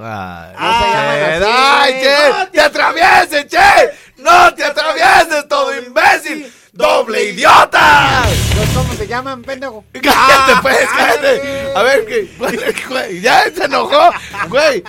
Ay, 0.00 0.54
así, 0.56 1.44
¡Ay, 1.44 1.92
güey. 1.92 2.02
che! 2.02 2.16
No 2.30 2.50
¡Te 2.52 2.60
atravieses, 2.60 3.46
che! 3.46 3.94
¡No 4.18 4.54
te 4.54 4.64
atravieses, 4.64 5.48
todo 5.48 5.76
imbécil! 5.76 6.54
¡Doble 6.78 7.30
idiota! 7.30 8.22
¿Los 8.56 8.68
cómo 8.68 8.94
se 8.94 9.08
llaman, 9.08 9.42
pendejo? 9.42 9.84
¡Cállate, 9.92 10.52
pues, 10.62 10.76
cállate! 10.96 11.72
A 11.74 11.82
ver. 11.82 12.28
Güey, 12.38 13.20
ya 13.20 13.50
se 13.52 13.64
enojó, 13.64 14.10
güey. 14.48 14.84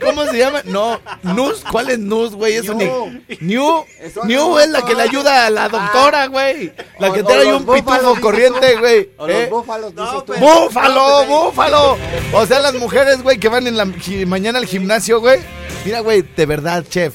¿Cómo 0.00 0.24
se 0.26 0.38
llama? 0.38 0.62
No, 0.66 1.00
Nus, 1.24 1.64
¿cuál 1.68 1.90
es 1.90 1.98
Nus, 1.98 2.36
güey? 2.36 2.54
Es 2.54 2.72
New. 2.72 3.20
New. 3.40 3.84
New 4.22 4.58
es 4.60 4.68
la 4.68 4.82
que 4.82 4.94
le 4.94 5.02
ayuda 5.02 5.46
a 5.46 5.50
la 5.50 5.68
doctora, 5.68 6.28
güey. 6.28 6.72
La 7.00 7.12
que 7.12 7.24
trae 7.24 7.52
un 7.52 7.66
pitufo 7.66 7.82
búfalos, 7.82 8.20
corriente, 8.20 8.76
güey. 8.76 9.10
O 9.18 9.26
¿Eh? 9.26 9.40
los 9.40 9.50
búfalos, 9.50 9.96
dices 9.96 10.10
tú. 10.12 10.24
pues. 10.26 10.40
¡Búfalo, 10.40 11.26
búfalo! 11.26 11.98
O 12.32 12.46
sea, 12.46 12.60
las 12.60 12.74
mujeres, 12.74 13.20
güey, 13.24 13.36
que 13.36 13.48
van 13.48 13.66
en 13.66 13.76
la 13.76 13.88
mañana 14.26 14.60
al 14.60 14.66
gimnasio, 14.66 15.18
güey. 15.18 15.40
Mira, 15.84 15.98
güey, 16.00 16.22
de 16.22 16.46
verdad, 16.46 16.84
chef. 16.88 17.14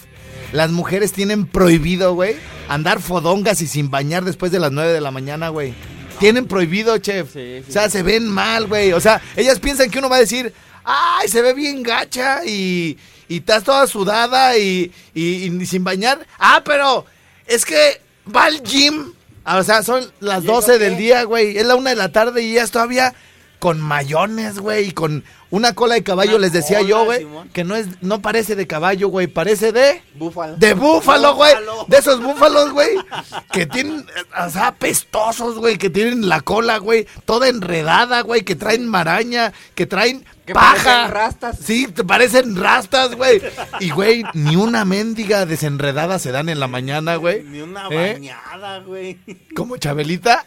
Las 0.51 0.71
mujeres 0.71 1.11
tienen 1.11 1.45
prohibido, 1.47 2.13
güey, 2.13 2.35
andar 2.69 2.99
fodongas 3.01 3.61
y 3.61 3.67
sin 3.67 3.89
bañar 3.91 4.23
después 4.25 4.51
de 4.51 4.59
las 4.59 4.71
9 4.71 4.91
de 4.93 5.01
la 5.01 5.11
mañana, 5.11 5.49
güey. 5.49 5.73
tienen 6.19 6.45
prohibido, 6.47 6.97
chef. 6.97 7.33
Sí, 7.33 7.61
sí. 7.63 7.65
O 7.69 7.71
sea, 7.73 7.89
se 7.89 8.01
ven 8.03 8.27
mal, 8.27 8.67
güey. 8.67 8.93
O 8.93 9.01
sea, 9.01 9.21
ellas 9.35 9.59
piensan 9.59 9.89
que 9.89 9.99
uno 9.99 10.07
va 10.09 10.15
a 10.15 10.19
decir, 10.19 10.53
ay, 10.85 11.27
se 11.27 11.41
ve 11.41 11.53
bien 11.53 11.83
gacha 11.83 12.45
y, 12.45 12.97
y 13.27 13.37
estás 13.39 13.63
toda 13.65 13.85
sudada 13.87 14.57
y, 14.57 14.91
y- 15.13 15.45
y 15.51 15.65
sin 15.65 15.83
bañar. 15.83 16.25
Ah, 16.39 16.61
pero 16.63 17.05
es 17.45 17.65
que 17.65 17.99
va 18.33 18.45
al 18.45 18.61
gym. 18.63 19.11
O 19.45 19.61
sea, 19.63 19.83
son 19.83 20.09
las 20.21 20.41
¿Y 20.43 20.47
eso 20.47 20.53
12 20.55 20.79
del 20.79 20.95
día, 20.97 21.23
güey. 21.23 21.57
Es 21.57 21.65
la 21.65 21.75
una 21.75 21.89
de 21.91 21.95
la 21.97 22.11
tarde 22.11 22.41
y 22.43 22.53
ya 22.53 22.63
es 22.63 22.71
todavía 22.71 23.13
con 23.59 23.79
mayones, 23.81 24.59
güey. 24.59 24.89
Y 24.89 24.91
con 24.91 25.23
una 25.49 25.73
cola 25.73 25.95
de 25.95 26.03
caballo, 26.03 26.31
Una 26.35 26.41
les 26.41 26.53
decía 26.53 26.77
cola, 26.79 26.89
yo, 26.89 27.05
güey. 27.05 27.27
Que 27.53 27.63
no 27.63 27.75
es, 27.75 27.87
no 28.01 28.21
parece 28.21 28.55
de 28.55 28.67
caballo, 28.67 29.07
güey. 29.09 29.27
Parece 29.27 29.71
de... 29.71 30.01
Búfalo. 30.15 30.55
De 30.57 30.73
búfalo, 30.73 31.35
güey. 31.35 31.53
De 31.87 31.97
esos 31.97 32.21
búfalos, 32.21 32.71
güey. 32.71 32.89
Que 33.51 33.65
tienen, 33.65 34.05
o 34.45 34.49
sea, 34.49 34.73
pestosos, 34.75 35.57
güey. 35.57 35.77
Que 35.77 35.89
tienen 35.89 36.27
la 36.27 36.41
cola, 36.41 36.77
güey. 36.77 37.07
Toda 37.25 37.47
enredada, 37.47 38.21
güey. 38.21 38.41
Que 38.43 38.55
traen 38.55 38.87
maraña. 38.87 39.53
Que 39.75 39.85
traen 39.85 40.25
Que 40.45 40.53
paja. 40.53 40.83
parecen 40.83 41.11
rastas. 41.11 41.57
Sí, 41.63 41.87
te 41.87 42.03
parecen 42.03 42.55
rastas, 42.55 43.15
güey. 43.15 43.41
Y, 43.79 43.91
güey, 43.91 44.23
ni 44.33 44.55
una 44.55 44.83
mendiga 44.85 45.45
desenredada 45.45 46.19
se 46.19 46.31
dan 46.31 46.49
en 46.49 46.59
la 46.59 46.67
mañana, 46.67 47.15
güey. 47.15 47.43
Ni 47.43 47.61
una 47.61 47.87
¿Eh? 47.89 48.13
bañada, 48.13 48.79
güey. 48.79 49.19
Como 49.55 49.77
Chabelita. 49.77 50.45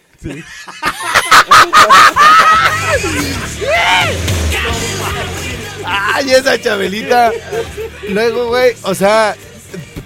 Ay, 5.84 6.30
esa 6.30 6.60
Chabelita. 6.60 7.32
Luego, 8.08 8.48
güey, 8.48 8.75
o 8.82 8.94
sea, 8.94 9.37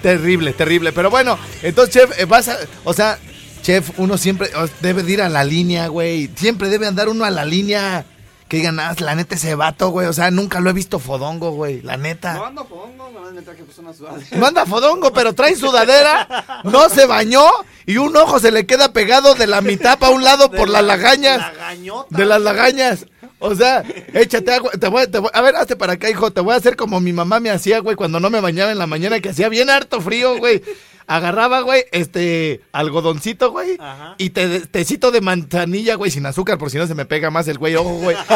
terrible, 0.02 0.52
terrible. 0.52 0.92
Pero 0.92 1.11
bueno, 1.11 1.38
entonces, 1.62 1.95
chef, 1.95 2.19
eh, 2.19 2.25
vas 2.26 2.49
a, 2.49 2.59
o 2.85 2.92
sea, 2.92 3.19
chef, 3.62 3.90
uno 3.97 4.19
siempre 4.19 4.50
debe 4.81 5.02
de 5.02 5.12
ir 5.12 5.23
a 5.23 5.28
la 5.28 5.45
línea, 5.45 5.88
güey. 5.88 6.31
Siempre 6.37 6.69
debe 6.69 6.87
andar 6.87 7.09
uno 7.09 7.25
a 7.25 7.31
la 7.31 7.45
línea. 7.45 8.04
Que 8.53 8.59
digan, 8.59 8.79
ah, 8.81 8.95
la 8.99 9.15
neta 9.15 9.35
ese 9.37 9.55
vato, 9.55 9.89
güey. 9.89 10.07
O 10.09 10.13
sea, 10.13 10.31
nunca 10.31 10.61
lo 10.61 10.69
he 10.69 10.75
visto 10.75 10.99
fodongo, 10.99 11.53
güey. 11.53 11.81
La 11.81 11.97
neta. 11.97 12.35
No 12.35 12.45
ando 12.45 12.67
pongo, 12.67 13.09
nomás 13.11 13.33
me 13.33 13.41
traje 13.41 13.65
pues 13.65 13.79
una 13.79 13.95
sudadera. 13.95 14.27
No 14.37 14.45
anda 14.47 14.67
fodongo, 14.67 15.11
pero 15.11 15.33
trae 15.33 15.57
sudadera, 15.57 16.61
no 16.65 16.91
se 16.91 17.07
bañó 17.07 17.47
y 17.87 17.97
un 17.97 18.15
ojo 18.15 18.39
se 18.41 18.53
le 18.53 18.67
queda 18.67 18.93
pegado 18.93 19.35
de 19.35 19.47
la 19.47 19.63
mitad 19.63 19.99
para 19.99 20.13
un 20.13 20.23
lado 20.23 20.51
por 20.51 20.69
las 20.69 20.85
lagañas. 20.85 21.39
La 21.39 21.53
gañota. 21.53 22.15
De 22.15 22.27
las 22.27 22.43
lagañas. 22.43 23.07
O 23.39 23.55
sea, 23.55 23.85
échate 24.13 24.53
agua. 24.53 24.71
Te 24.79 24.89
voy, 24.89 25.07
te 25.07 25.19
voy- 25.19 25.31
a 25.33 25.41
ver, 25.41 25.57
hazte 25.57 25.75
para 25.77 25.95
acá, 25.95 26.11
hijo. 26.11 26.31
Te 26.31 26.43
voy 26.43 26.53
a 26.53 26.59
hacer 26.59 26.77
como 26.77 27.01
mi 27.01 27.15
mamá 27.15 27.41
me 27.41 27.49
hacía, 27.51 27.79
güey, 27.79 27.97
cuando 27.97 28.21
no 28.21 28.29
me 28.29 28.41
bañaba 28.43 28.71
en 28.71 28.77
la 28.79 28.87
mañana, 28.87 29.19
que 29.21 29.31
hacía 29.31 29.49
bien 29.49 29.71
harto 29.71 30.03
frío, 30.03 30.37
güey. 30.37 30.63
Agarraba, 31.07 31.61
güey, 31.61 31.85
este, 31.93 32.61
algodoncito, 32.73 33.51
güey, 33.51 33.77
Ajá. 33.79 34.15
y 34.19 34.31
te, 34.31 34.61
tecito 34.61 35.11
de 35.11 35.21
manzanilla, 35.21 35.97
güey, 35.97 36.11
sin 36.11 36.27
azúcar, 36.27 36.59
por 36.59 36.71
si 36.71 36.79
no 36.79 36.87
se 36.87 36.95
me 36.95 37.05
pega 37.05 37.31
más 37.31 37.49
el 37.49 37.59
güey, 37.59 37.77
ojo, 37.77 37.95
güey. 37.95 38.17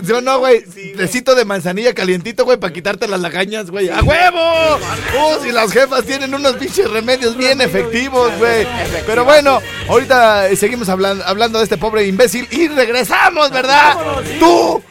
Yo 0.00 0.20
no, 0.20 0.38
güey. 0.38 0.64
Tecito 0.96 1.34
de 1.34 1.44
manzanilla 1.44 1.94
calientito, 1.94 2.44
güey, 2.44 2.58
para 2.58 2.72
quitarte 2.72 3.06
las 3.06 3.20
lagañas, 3.20 3.70
güey. 3.70 3.90
¡A 3.90 4.02
huevo! 4.02 4.76
Uh, 4.76 5.42
si 5.42 5.52
las 5.52 5.70
jefas 5.70 6.04
tienen 6.04 6.34
unos 6.34 6.54
pinches 6.54 6.90
remedios 6.90 7.36
bien 7.36 7.60
efectivos, 7.60 8.32
güey. 8.38 8.66
Pero 9.06 9.24
bueno, 9.24 9.60
ahorita 9.88 10.54
seguimos 10.56 10.88
hablando, 10.88 11.24
hablando 11.26 11.58
de 11.58 11.64
este 11.64 11.76
pobre 11.76 12.06
imbécil 12.06 12.48
y 12.50 12.68
regresamos, 12.68 13.50
¿verdad? 13.50 13.98
Tú. 14.38 14.82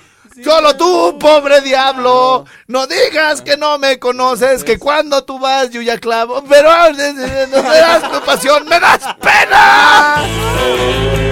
Solo 0.43 0.75
tú, 0.75 1.17
pobre 1.19 1.61
diablo, 1.61 2.45
no. 2.67 2.87
Digas 2.87 3.41
que 3.41 3.57
no 3.57 3.77
me 3.77 3.99
conoces, 3.99 4.63
que 4.63 4.79
cuando 4.79 5.23
tú 5.23 5.39
vas 5.39 5.69
yo 5.69 5.81
ya 5.81 5.97
clavo, 5.97 6.43
pero 6.47 6.69
no 6.91 7.63
me 7.63 7.77
das 7.77 8.03
compasión, 8.03 8.67
me 8.67 8.79
das 8.79 9.15
pena. 9.19 10.23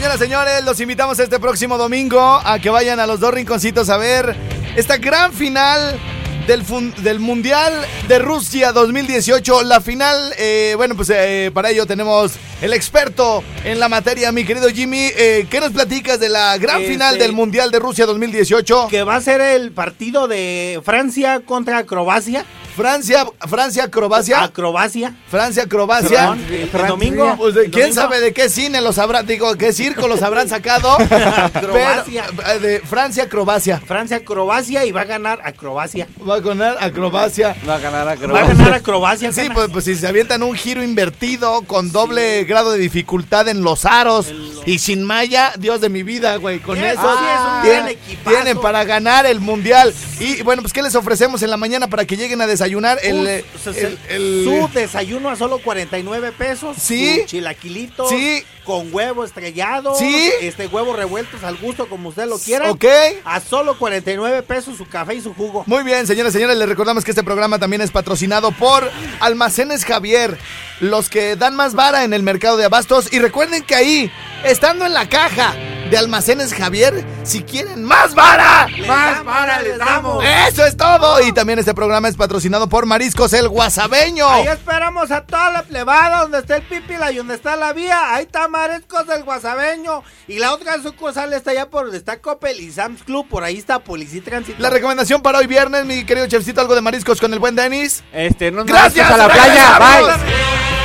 Señoras, 0.00 0.18
señores, 0.18 0.64
los 0.64 0.80
invitamos 0.80 1.18
este 1.18 1.38
próximo 1.38 1.76
domingo 1.76 2.18
a 2.18 2.58
que 2.58 2.70
vayan 2.70 3.00
a 3.00 3.06
los 3.06 3.20
dos 3.20 3.34
rinconcitos 3.34 3.90
a 3.90 3.98
ver 3.98 4.34
esta 4.74 4.96
gran 4.96 5.30
final 5.30 6.00
del, 6.46 6.64
del 7.02 7.20
Mundial 7.20 7.70
de 8.08 8.18
Rusia 8.18 8.72
2018. 8.72 9.62
La 9.64 9.82
final, 9.82 10.32
eh, 10.38 10.72
bueno, 10.78 10.96
pues 10.96 11.10
eh, 11.10 11.50
para 11.52 11.68
ello 11.68 11.84
tenemos 11.84 12.32
el 12.60 12.72
experto 12.72 13.42
en 13.64 13.78
la 13.80 13.88
materia, 13.88 14.30
mi 14.32 14.44
querido 14.44 14.68
Jimmy. 14.68 15.08
Eh, 15.16 15.46
¿Qué 15.50 15.60
nos 15.60 15.70
platicas 15.72 16.20
de 16.20 16.28
la 16.28 16.56
gran 16.58 16.80
Este- 16.80 16.92
final 16.92 17.18
del 17.18 17.32
Mundial 17.32 17.70
de 17.70 17.78
Rusia 17.78 18.06
2018? 18.06 18.88
Que 18.88 19.02
va 19.02 19.16
a 19.16 19.20
ser 19.20 19.40
el 19.40 19.72
partido 19.72 20.28
de 20.28 20.80
Francia 20.84 21.40
contra 21.44 21.84
Croacia. 21.84 22.44
Francia, 22.76 23.26
Francia, 23.48 23.90
Croacia. 23.90 24.48
Croacia. 24.54 25.14
Francia, 25.28 25.66
Croacia. 25.66 26.08
Perdón, 26.30 26.44
el, 26.48 26.80
el 26.80 26.86
domingo. 26.86 27.34
Pues, 27.36 27.54
¿Quién 27.54 27.70
domingo. 27.72 27.94
sabe 27.94 28.20
de 28.20 28.32
qué 28.32 28.48
cine 28.48 28.80
los 28.80 28.96
habrá, 28.98 29.22
digo, 29.24 29.54
qué 29.56 29.72
circo 29.72 30.06
los 30.06 30.22
habrán 30.22 30.48
sacado? 30.48 30.96
Croacia. 31.60 32.24
Pero, 32.36 32.48
eh, 32.48 32.58
de 32.60 32.80
Francia, 32.80 33.28
Croacia. 33.28 33.80
Francia, 33.84 34.24
Croacia 34.24 34.84
y 34.84 34.92
va 34.92 35.02
a 35.02 35.04
ganar 35.04 35.40
a 35.44 35.52
Croacia. 35.52 36.06
Va 36.26 36.36
a 36.36 36.40
ganar 36.40 36.76
a 36.80 36.90
Croacia. 36.92 37.56
Va 37.68 37.74
a 37.74 37.78
ganar 37.78 38.08
a 38.08 38.14
Va 38.14 38.40
a 38.40 38.46
ganar 38.46 38.72
a 38.74 38.80
Croacia. 38.80 39.32
Sí, 39.32 39.48
pues, 39.52 39.68
pues 39.72 39.84
si 39.84 39.96
se 39.96 40.06
avientan 40.06 40.42
un 40.42 40.54
giro 40.54 40.82
invertido 40.82 41.62
con 41.62 41.90
doble 41.92 42.44
grado 42.50 42.72
de 42.72 42.78
dificultad 42.78 43.48
en 43.48 43.62
los 43.62 43.86
aros 43.86 44.26
y 44.66 44.78
sin 44.78 45.02
malla, 45.04 45.52
Dios 45.58 45.80
de 45.80 45.88
mi 45.88 46.02
vida, 46.02 46.36
güey. 46.36 46.58
Con 46.60 46.76
eso 46.76 47.00
sí, 47.00 47.24
es 47.24 47.40
un 47.40 47.62
tienen, 47.62 47.98
tienen 48.28 48.60
para 48.60 48.84
ganar 48.84 49.24
el 49.24 49.40
mundial. 49.40 49.94
Y 50.18 50.42
bueno, 50.42 50.60
pues 50.60 50.72
¿qué 50.74 50.82
les 50.82 50.94
ofrecemos 50.94 51.42
en 51.42 51.48
la 51.50 51.56
mañana 51.56 51.88
para 51.88 52.04
que 52.04 52.16
lleguen 52.16 52.40
a 52.42 52.46
desayunar? 52.46 52.98
El, 53.02 53.14
Un- 53.16 53.26
eh, 53.28 53.44
o 53.54 53.72
sea, 53.72 53.72
el- 53.88 53.98
el- 54.10 54.44
su 54.44 54.68
desayuno 54.74 55.30
a 55.30 55.36
solo 55.36 55.58
49 55.60 56.32
pesos. 56.32 56.76
Sí. 56.78 57.20
su 57.20 57.26
chilaquilito. 57.26 58.08
Sí. 58.08 58.44
Con 58.70 58.94
huevo 58.94 59.24
estrellado. 59.24 59.96
Sí. 59.96 60.30
Este 60.40 60.68
huevos 60.68 60.96
revueltos 60.96 61.42
al 61.42 61.56
gusto 61.56 61.88
como 61.88 62.10
usted 62.10 62.26
lo 62.26 62.38
quiera. 62.38 62.70
Ok. 62.70 62.84
A 63.24 63.40
solo 63.40 63.76
49 63.76 64.42
pesos 64.42 64.76
su 64.78 64.86
café 64.86 65.16
y 65.16 65.20
su 65.20 65.34
jugo. 65.34 65.64
Muy 65.66 65.82
bien, 65.82 66.06
señoras 66.06 66.32
y 66.32 66.34
señores, 66.34 66.56
les 66.56 66.68
recordamos 66.68 67.04
que 67.04 67.10
este 67.10 67.24
programa 67.24 67.58
también 67.58 67.82
es 67.82 67.90
patrocinado 67.90 68.52
por 68.52 68.88
Almacenes 69.18 69.84
Javier, 69.84 70.38
los 70.78 71.10
que 71.10 71.34
dan 71.34 71.56
más 71.56 71.74
vara 71.74 72.04
en 72.04 72.12
el 72.12 72.22
mercado 72.22 72.56
de 72.56 72.64
abastos. 72.64 73.12
Y 73.12 73.18
recuerden 73.18 73.64
que 73.64 73.74
ahí, 73.74 74.12
estando 74.44 74.86
en 74.86 74.94
la 74.94 75.08
caja 75.08 75.54
de 75.90 75.98
Almacenes 75.98 76.54
Javier, 76.54 77.04
si 77.24 77.42
quieren 77.42 77.82
más 77.82 78.14
vara, 78.14 78.68
Más 78.86 79.22
para 79.24 79.60
les 79.60 79.76
damos. 79.76 80.24
eso 80.48 80.64
es 80.64 80.76
todo. 80.76 81.20
Y 81.20 81.32
también 81.32 81.58
este 81.58 81.74
programa 81.74 82.06
es 82.06 82.14
patrocinado 82.16 82.68
por 82.68 82.86
Mariscos 82.86 83.32
El 83.32 83.48
Guasabeño. 83.48 84.28
Ahí 84.28 84.46
esperamos 84.46 85.10
a 85.10 85.22
toda 85.24 85.50
la 85.50 85.62
plebada 85.64 86.20
donde 86.20 86.38
está 86.38 86.56
el 86.56 86.62
pipila 86.62 87.10
y 87.10 87.16
donde 87.16 87.34
está 87.34 87.56
la 87.56 87.72
vía. 87.72 88.14
Ahí 88.14 88.22
está 88.22 88.46
Mariscos 88.46 89.06
del 89.08 89.24
Guasabeño. 89.24 90.04
Y 90.28 90.38
la 90.38 90.54
otra 90.54 90.80
sucursal 90.80 91.32
está 91.32 91.50
allá 91.50 91.68
por 91.68 91.84
donde 91.84 91.98
está 91.98 92.20
Coppel 92.20 92.60
y 92.60 92.70
Sam's 92.70 93.02
Club. 93.02 93.26
Por 93.28 93.42
ahí 93.42 93.58
está 93.58 93.80
Policía 93.80 94.18
y 94.18 94.22
Tránsito. 94.22 94.62
La 94.62 94.70
recomendación 94.70 95.22
para 95.22 95.38
hoy 95.38 95.48
viernes, 95.48 95.86
mi 95.86 96.04
querido 96.04 96.28
chefcito, 96.28 96.60
algo 96.60 96.76
de 96.76 96.82
mariscos 96.82 97.20
con 97.20 97.32
el 97.32 97.40
buen 97.40 97.56
Denis. 97.56 98.04
Este, 98.12 98.52
no 98.52 98.64
Gracias 98.64 99.10
a 99.10 99.16
la 99.16 99.28
playa. 99.28 99.78
Bye. 99.78 100.79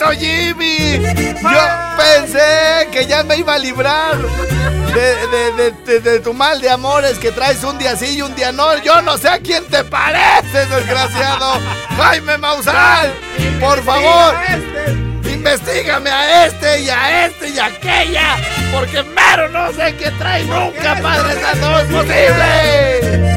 Maldito 0.00 0.10
Jimmy! 0.18 0.98
Yo 1.42 1.60
pensé 1.96 2.88
que 2.92 3.06
ya 3.06 3.22
me 3.22 3.36
iba 3.36 3.54
a 3.54 3.58
librar 3.58 4.16
de, 4.16 5.52
de- 5.56 5.72
de- 5.86 6.00
de- 6.00 6.20
tu 6.20 6.32
mal 6.34 6.60
de 6.60 6.70
amores 6.70 7.18
que 7.18 7.30
traes 7.32 7.62
un 7.64 7.78
día 7.78 7.96
sí 7.96 8.16
y 8.18 8.22
un 8.22 8.34
día 8.34 8.52
no. 8.52 8.76
Yo 8.82 9.02
no 9.02 9.16
sé 9.18 9.28
a 9.28 9.38
quién 9.38 9.64
te 9.66 9.84
pareces, 9.84 10.68
desgraciado. 10.70 11.58
Jaime 11.96 12.38
Maussan, 12.38 13.10
por 13.60 13.82
favor. 13.84 14.34
Investígame 15.24 16.10
a 16.10 16.46
este 16.46 16.80
y 16.82 16.88
a 16.88 17.26
este 17.26 17.50
y 17.50 17.58
a 17.58 17.66
aquella, 17.66 18.36
porque 18.72 19.02
mero 19.02 19.48
no 19.50 19.70
sé 19.72 19.94
qué 19.96 20.10
trae 20.12 20.42
nunca, 20.44 20.96
Padre 21.02 21.34
Santo, 21.40 21.80
es 21.80 21.86
posible. 21.86 23.34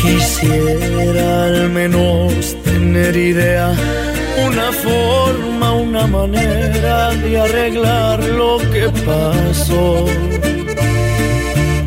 Quisiera 0.00 1.44
al 1.44 1.68
menos 1.70 2.56
tener 2.62 3.14
idea, 3.16 3.72
una 4.54 4.72
forma, 4.72 5.72
una 5.72 6.06
manera 6.06 7.10
de 7.10 7.40
arreglar 7.40 8.22
lo 8.24 8.58
que 8.72 8.88
pasó. 9.04 10.06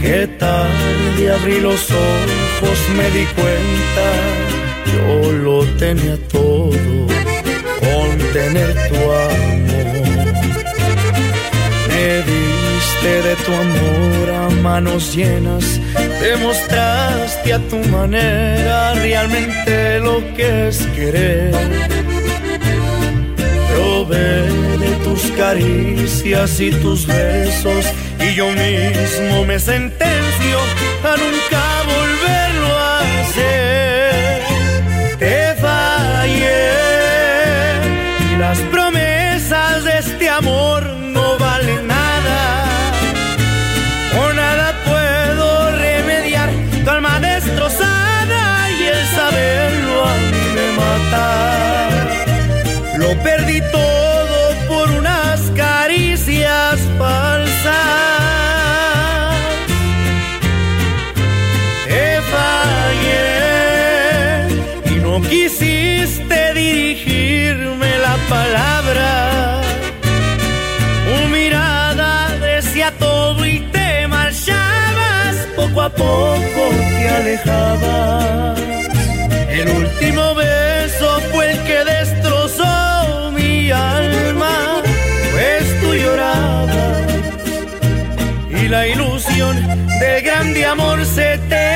Que 0.01 0.27
tarde 0.39 1.32
abrí 1.32 1.62
los 1.62 1.89
ojos, 1.89 2.80
me 2.97 3.10
di 3.12 3.25
cuenta 3.38 4.08
yo 4.93 5.32
lo 5.32 5.65
tenía 5.77 6.17
todo 6.27 6.69
con 7.84 8.17
tener 8.34 8.73
tu 8.89 9.01
amor. 9.27 10.27
Me 11.89 12.08
diste 12.30 13.12
de 13.27 13.36
tu 13.45 13.53
amor 13.53 14.30
a 14.41 14.49
manos 14.62 15.15
llenas, 15.15 15.80
demostraste 16.21 17.53
a 17.53 17.60
tu 17.69 17.77
manera 17.89 18.93
realmente 18.95 19.99
lo 19.99 20.17
que 20.36 20.67
es 20.67 20.86
querer. 20.95 21.97
Caricias 25.38 26.60
y 26.60 26.71
tus 26.71 27.06
besos 27.06 27.86
y 28.19 28.34
yo 28.34 28.47
mismo 28.52 29.45
me 29.45 29.60
sentencio 29.60 30.58
a 31.04 31.15
nunca 31.15 31.77
Poco 75.98 76.64
te 76.98 77.10
alejabas. 77.10 78.60
El 79.50 79.70
último 79.70 80.36
beso 80.36 81.20
fue 81.32 81.52
el 81.52 81.64
que 81.64 81.84
destrozó 81.84 83.32
mi 83.32 83.72
alma, 83.72 84.82
pues 85.34 85.82
tú 85.82 85.96
llorabas 85.96 86.68
y 88.50 88.68
la 88.68 88.88
ilusión 88.88 89.56
del 90.00 90.22
grande 90.24 90.66
amor 90.66 91.06
se 91.06 91.38
terminaba. 91.50 91.66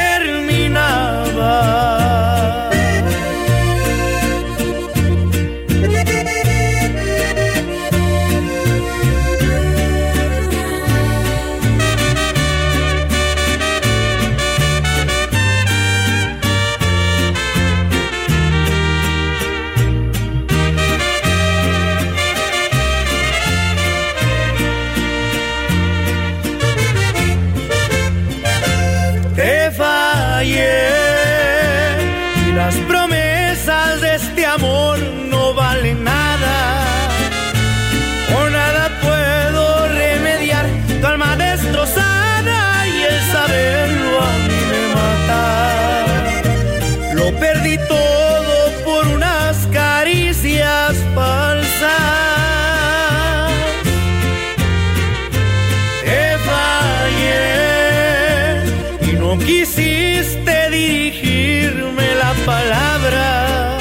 Quisiste 59.45 60.69
dirigirme 60.69 62.15
la 62.15 62.33
palabra. 62.45 63.77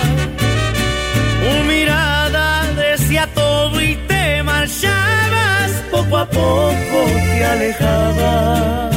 Tu 1.41 1.53
mirada 1.65 2.67
decía 2.75 3.29
todo 3.35 3.81
y 3.81 3.97
te 4.09 4.43
marchabas. 4.43 5.71
Poco 5.91 6.19
a 6.19 6.27
poco 6.27 6.99
te 7.33 7.45
alejabas. 7.45 8.95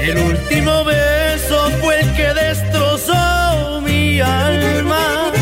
El 0.00 0.18
último 0.18 0.84
beso 0.84 1.70
fue 1.80 2.00
el 2.00 2.14
que 2.14 2.34
destrozó 2.34 3.80
mi 3.80 4.20
alma, 4.20 5.32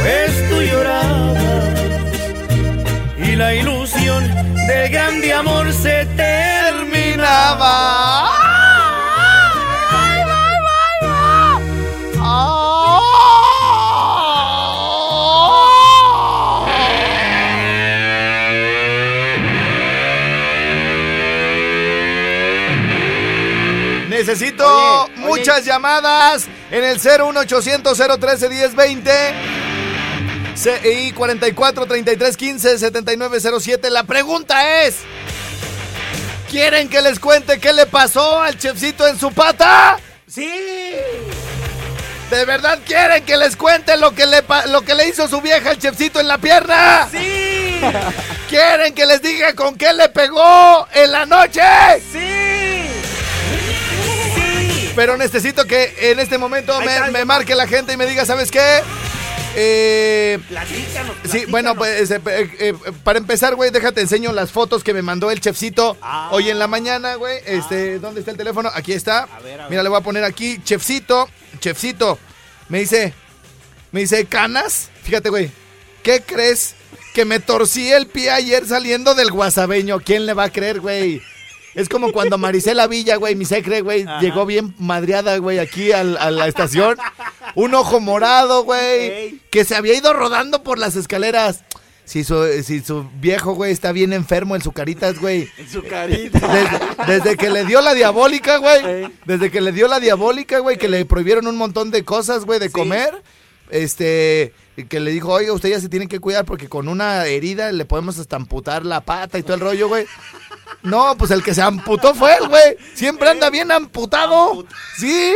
pues 0.00 0.48
tú 0.48 0.62
llorabas 0.62 1.72
y 3.18 3.34
la 3.36 3.54
ilusión 3.54 4.22
del 4.66 4.90
grande 4.90 5.32
amor 5.32 5.72
se 5.72 6.06
terminaba. 6.16 6.92
Necesito 24.62 25.02
Oye, 25.04 25.12
oye. 25.16 25.26
muchas 25.26 25.64
llamadas 25.64 26.46
en 26.70 26.84
el 26.84 26.98
01800 26.98 27.98
013 28.20 28.48
1020 28.48 29.34
y 30.84 31.12
44 31.12 31.86
33 31.86 32.36
15 32.36 32.78
79 32.78 33.38
07. 33.60 33.90
La 33.90 34.04
pregunta 34.04 34.82
es: 34.82 34.96
¿Quieren 36.50 36.88
que 36.88 37.00
les 37.00 37.18
cuente 37.18 37.58
qué 37.58 37.72
le 37.72 37.86
pasó 37.86 38.40
al 38.40 38.58
chefcito 38.58 39.06
en 39.06 39.18
su 39.18 39.32
pata? 39.32 39.98
¡Sí! 40.26 40.50
¿De 42.30 42.44
verdad 42.46 42.78
quieren 42.86 43.24
que 43.24 43.36
les 43.36 43.56
cuente 43.56 43.96
lo 43.98 44.14
que 44.14 44.24
le, 44.24 44.42
lo 44.68 44.80
que 44.82 44.94
le 44.94 45.08
hizo 45.08 45.28
su 45.28 45.42
vieja 45.42 45.70
al 45.70 45.78
chefcito 45.78 46.18
en 46.20 46.28
la 46.28 46.38
pierna? 46.38 47.06
¡Sí! 47.10 47.78
¿Quieren 48.48 48.94
que 48.94 49.04
les 49.04 49.20
diga 49.20 49.54
con 49.54 49.76
qué 49.76 49.92
le 49.92 50.08
pegó 50.08 50.86
en 50.94 51.12
la 51.12 51.26
noche? 51.26 51.60
¡Sí! 52.10 52.31
¡Sí! 54.92 54.96
Pero 54.96 55.16
necesito 55.16 55.66
que 55.66 56.10
en 56.10 56.20
este 56.20 56.38
momento 56.38 56.78
me, 57.10 57.24
marque 57.24 57.54
la 57.54 57.66
gente 57.66 57.92
y 57.92 57.96
me 57.96 58.06
diga, 58.06 58.24
¿sabes 58.26 58.50
qué? 58.50 58.80
Eh, 59.54 60.38
Platícanos, 60.48 61.14
sí, 61.24 61.28
platícanos. 61.28 61.50
bueno, 61.50 61.74
pues 61.74 62.10
eh, 62.10 62.20
eh, 62.26 62.50
eh, 62.58 62.74
para 63.04 63.18
empezar, 63.18 63.54
güey, 63.54 63.70
déjate 63.70 64.00
enseño 64.00 64.32
las 64.32 64.50
fotos 64.50 64.82
que 64.82 64.94
me 64.94 65.02
mandó 65.02 65.30
el 65.30 65.40
chefcito 65.40 65.96
Ah. 66.00 66.30
hoy 66.32 66.48
en 66.48 66.58
la 66.58 66.66
mañana, 66.68 67.16
güey. 67.16 67.38
Este, 67.44 67.98
¿dónde 67.98 68.20
está 68.20 68.30
el 68.30 68.38
teléfono? 68.38 68.70
Aquí 68.74 68.92
está. 68.94 69.26
ver, 69.44 69.60
a 69.60 69.64
ver. 69.64 69.70
Mira, 69.70 69.82
le 69.82 69.88
voy 69.90 69.98
a 69.98 70.02
poner 70.02 70.24
aquí, 70.24 70.58
chefcito, 70.64 71.28
chefcito. 71.60 72.18
Me 72.68 72.80
dice, 72.80 73.12
me 73.90 74.00
dice, 74.00 74.24
¿canas? 74.24 74.88
Fíjate, 75.02 75.28
güey, 75.28 75.50
¿qué 76.02 76.22
crees? 76.22 76.74
Que 77.12 77.26
me 77.26 77.38
torcí 77.38 77.92
el 77.92 78.06
pie 78.06 78.30
ayer 78.30 78.66
saliendo 78.66 79.14
del 79.14 79.30
guasabeño. 79.30 80.00
¿Quién 80.00 80.24
le 80.24 80.32
va 80.32 80.44
a 80.44 80.50
creer, 80.50 80.80
güey? 80.80 81.20
Es 81.74 81.88
como 81.88 82.12
cuando 82.12 82.36
Marisela 82.38 82.86
Villa, 82.86 83.16
güey, 83.16 83.34
mi 83.34 83.44
secre, 83.44 83.80
güey, 83.80 84.04
llegó 84.20 84.44
bien 84.46 84.74
madreada, 84.78 85.36
güey, 85.38 85.58
aquí 85.58 85.92
al- 85.92 86.16
a 86.18 86.30
la 86.30 86.46
estación. 86.46 86.98
Un 87.54 87.74
ojo 87.74 87.98
morado, 88.00 88.64
güey, 88.64 89.00
Ey. 89.08 89.40
que 89.50 89.64
se 89.64 89.74
había 89.74 89.94
ido 89.94 90.12
rodando 90.12 90.62
por 90.62 90.78
las 90.78 90.96
escaleras. 90.96 91.64
Si 92.04 92.24
su, 92.24 92.44
si 92.64 92.80
su 92.80 93.08
viejo, 93.20 93.54
güey, 93.54 93.72
está 93.72 93.92
bien 93.92 94.12
enfermo 94.12 94.54
en 94.56 94.60
su 94.60 94.72
caritas, 94.72 95.18
güey. 95.20 95.48
En 95.56 95.68
su 95.70 95.82
carita. 95.84 96.40
Desde, 97.06 97.12
desde 97.24 97.36
que 97.36 97.48
le 97.48 97.64
dio 97.64 97.80
la 97.80 97.94
diabólica, 97.94 98.56
güey. 98.58 98.84
Ey. 98.84 99.18
Desde 99.24 99.50
que 99.50 99.60
le 99.60 99.72
dio 99.72 99.86
la 99.88 100.00
diabólica, 100.00 100.58
güey, 100.58 100.76
que 100.76 100.88
le 100.88 101.04
prohibieron 101.06 101.46
un 101.46 101.56
montón 101.56 101.90
de 101.90 102.04
cosas, 102.04 102.44
güey, 102.44 102.58
de 102.58 102.70
comer. 102.70 103.22
Este, 103.70 104.52
que 104.88 105.00
le 105.00 105.10
dijo, 105.12 105.30
oiga, 105.32 105.52
usted 105.52 105.70
ya 105.70 105.80
se 105.80 105.88
tiene 105.88 106.06
que 106.08 106.20
cuidar 106.20 106.44
porque 106.44 106.68
con 106.68 106.88
una 106.88 107.24
herida 107.26 107.72
le 107.72 107.84
podemos 107.86 108.18
hasta 108.18 108.36
amputar 108.36 108.84
la 108.84 109.00
pata 109.00 109.38
y 109.38 109.42
todo 109.42 109.54
el 109.54 109.60
rollo, 109.60 109.88
güey. 109.88 110.04
No, 110.82 111.16
pues 111.16 111.30
el 111.30 111.42
que 111.42 111.54
se 111.54 111.62
amputó 111.62 112.14
fue 112.14 112.34
él, 112.36 112.48
güey. 112.48 112.76
Siempre 112.94 113.30
anda 113.30 113.50
bien 113.50 113.70
amputado. 113.70 114.66
Sí. 114.96 115.34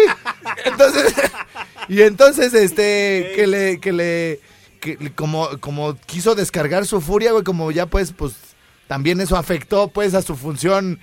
Entonces, 0.65 1.15
y 1.89 2.03
entonces, 2.03 2.55
este, 2.55 3.33
que 3.35 3.47
le, 3.47 3.81
que 3.81 3.93
le, 3.93 4.41
que 4.81 5.13
como, 5.15 5.49
como 5.61 5.97
quiso 6.07 6.35
descargar 6.35 6.87
su 6.87 7.01
furia, 7.01 7.33
güey, 7.33 7.45
como 7.45 7.71
ya 7.71 7.87
pues, 7.87 8.13
pues, 8.13 8.35
también 8.89 9.21
eso 9.21 9.37
afectó 9.37 9.89
pues 9.89 10.15
a 10.15 10.23
su 10.23 10.37
función 10.37 11.01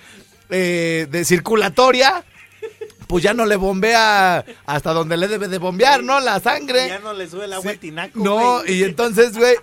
eh, 0.50 1.06
de 1.10 1.24
circulatoria. 1.24 2.24
pues 3.06 3.22
ya 3.22 3.34
no 3.34 3.46
le 3.46 3.56
bombea 3.56 4.44
hasta 4.66 4.92
donde 4.92 5.16
le 5.16 5.28
debe 5.28 5.48
de 5.48 5.58
bombear, 5.58 6.02
¿no? 6.02 6.20
La 6.20 6.40
sangre. 6.40 6.88
Ya 6.88 6.98
no 6.98 7.12
le 7.12 7.28
sube 7.28 7.44
el 7.44 7.52
agua 7.52 7.70
al 7.70 7.78
tinaco. 7.78 8.18
No, 8.18 8.64
y 8.66 8.82
entonces, 8.82 9.36
güey, 9.36 9.56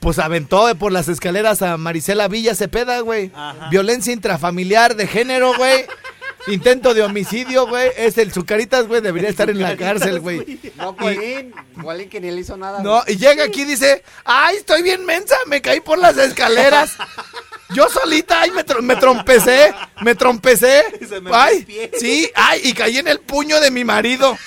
pues 0.00 0.18
aventó 0.18 0.72
por 0.78 0.92
las 0.92 1.08
escaleras 1.08 1.62
a 1.62 1.76
Marisela 1.76 2.28
Villa 2.28 2.54
Cepeda, 2.54 3.00
güey. 3.00 3.30
Violencia 3.70 4.12
intrafamiliar 4.12 4.94
de 4.96 5.06
género, 5.06 5.56
güey. 5.56 5.86
Intento 6.46 6.94
de 6.94 7.02
homicidio, 7.02 7.66
güey. 7.66 7.90
Es 7.96 8.16
el 8.16 8.32
Zucaritas, 8.32 8.86
güey, 8.86 9.00
debería 9.00 9.28
estar 9.28 9.50
en 9.50 9.60
la 9.60 9.76
cárcel, 9.76 10.20
güey. 10.20 10.60
No, 10.76 10.96
Colín. 10.96 11.52
Colín 11.82 12.08
que 12.08 12.20
ni 12.20 12.30
le 12.30 12.40
hizo 12.40 12.56
nada. 12.56 12.82
No, 12.82 13.02
y 13.06 13.16
llega 13.16 13.44
aquí 13.44 13.62
y 13.62 13.66
dice, 13.66 14.02
ay, 14.24 14.56
estoy 14.56 14.82
bien 14.82 15.04
mensa, 15.04 15.36
me 15.46 15.60
caí 15.60 15.80
por 15.80 15.98
las 15.98 16.16
escaleras. 16.16 16.96
Yo 17.74 17.86
solita, 17.90 18.40
ay, 18.40 18.50
me, 18.52 18.64
me 18.80 18.96
trompecé, 18.96 19.74
me 20.00 20.14
trompecé. 20.14 20.84
Se 21.06 21.20
me 21.20 21.30
Ay, 21.34 21.64
pie. 21.64 21.90
sí, 21.98 22.30
ay, 22.34 22.60
y 22.64 22.72
caí 22.72 22.96
en 22.96 23.08
el 23.08 23.20
puño 23.20 23.60
de 23.60 23.70
mi 23.70 23.84
marido. 23.84 24.38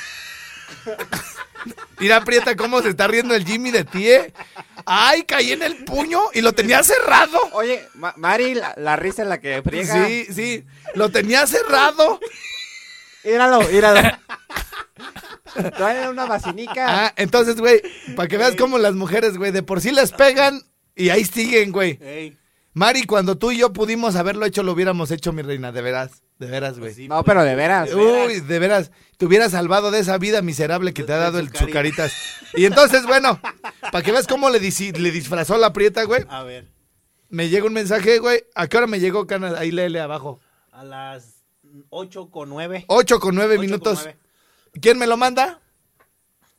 Mira, 1.99 2.23
Prieta, 2.23 2.55
cómo 2.55 2.81
se 2.81 2.89
está 2.89 3.07
riendo 3.07 3.35
el 3.35 3.45
Jimmy 3.45 3.69
de 3.69 3.83
ti, 3.83 4.09
¿eh? 4.09 4.33
Ay, 4.85 5.23
caí 5.23 5.51
en 5.51 5.63
el 5.63 5.83
puño 5.83 6.19
y 6.33 6.41
lo 6.41 6.53
tenía 6.53 6.83
cerrado. 6.83 7.39
Oye, 7.53 7.87
Ma- 7.95 8.13
Mari, 8.17 8.55
la, 8.55 8.73
la 8.77 8.95
risa 8.95 9.21
en 9.21 9.29
la 9.29 9.39
que 9.39 9.61
friega. 9.61 10.05
Sí, 10.07 10.25
sí, 10.33 10.65
lo 10.95 11.09
tenía 11.09 11.45
cerrado. 11.47 12.19
Míralo, 13.23 13.61
míralo. 13.69 14.01
Trae 15.75 16.09
una 16.09 16.25
vacinica. 16.25 16.85
Ah, 17.07 17.13
entonces, 17.17 17.57
güey, 17.57 17.81
para 18.15 18.27
que 18.27 18.37
veas 18.37 18.55
cómo 18.55 18.77
las 18.77 18.93
mujeres, 18.93 19.37
güey, 19.37 19.51
de 19.51 19.63
por 19.63 19.81
sí 19.81 19.91
les 19.91 20.11
pegan 20.11 20.61
y 20.95 21.09
ahí 21.09 21.25
siguen, 21.25 21.71
güey. 21.71 21.99
Ey, 22.01 22.37
Mari, 22.73 23.03
cuando 23.03 23.37
tú 23.37 23.51
y 23.51 23.57
yo 23.57 23.73
pudimos 23.73 24.15
haberlo 24.15 24.45
hecho, 24.45 24.63
lo 24.63 24.71
hubiéramos 24.71 25.11
hecho, 25.11 25.33
mi 25.33 25.41
reina, 25.41 25.71
de 25.73 25.81
veras, 25.81 26.23
de 26.41 26.47
veras, 26.47 26.77
güey. 26.79 27.07
no, 27.07 27.23
pero 27.23 27.43
de 27.43 27.55
veras. 27.55 27.93
Uy, 27.93 28.41
de 28.41 28.59
veras, 28.59 28.91
te 29.17 29.25
hubieras 29.25 29.51
salvado 29.51 29.91
de 29.91 29.99
esa 29.99 30.17
vida 30.17 30.41
miserable 30.41 30.93
que 30.93 31.03
te 31.03 31.13
ha 31.13 31.17
dado 31.17 31.39
el 31.39 31.51
Chucaritas. 31.51 32.11
Y 32.55 32.65
entonces, 32.65 33.05
bueno, 33.05 33.39
para 33.91 34.03
que 34.03 34.11
veas 34.11 34.27
cómo 34.27 34.49
le, 34.49 34.59
disi- 34.59 34.95
le 34.97 35.11
disfrazó 35.11 35.57
la 35.57 35.71
prieta, 35.71 36.03
güey, 36.03 36.25
a 36.27 36.43
ver, 36.43 36.67
me 37.29 37.47
llega 37.47 37.65
un 37.67 37.73
mensaje, 37.73 38.17
güey. 38.19 38.43
¿A 38.55 38.67
qué 38.67 38.77
hora 38.77 38.87
me 38.87 38.99
llegó, 38.99 39.25
Cana? 39.27 39.53
Ahí 39.57 39.71
léele 39.71 39.99
abajo. 40.01 40.39
a 40.71 40.83
las 40.83 41.43
8 41.89 42.29
con 42.29 42.49
9. 42.49 42.85
8 42.87 43.19
con 43.19 43.35
9 43.35 43.57
minutos. 43.59 44.09
¿Quién 44.81 44.97
me 44.97 45.07
lo 45.07 45.15
manda? 45.15 45.61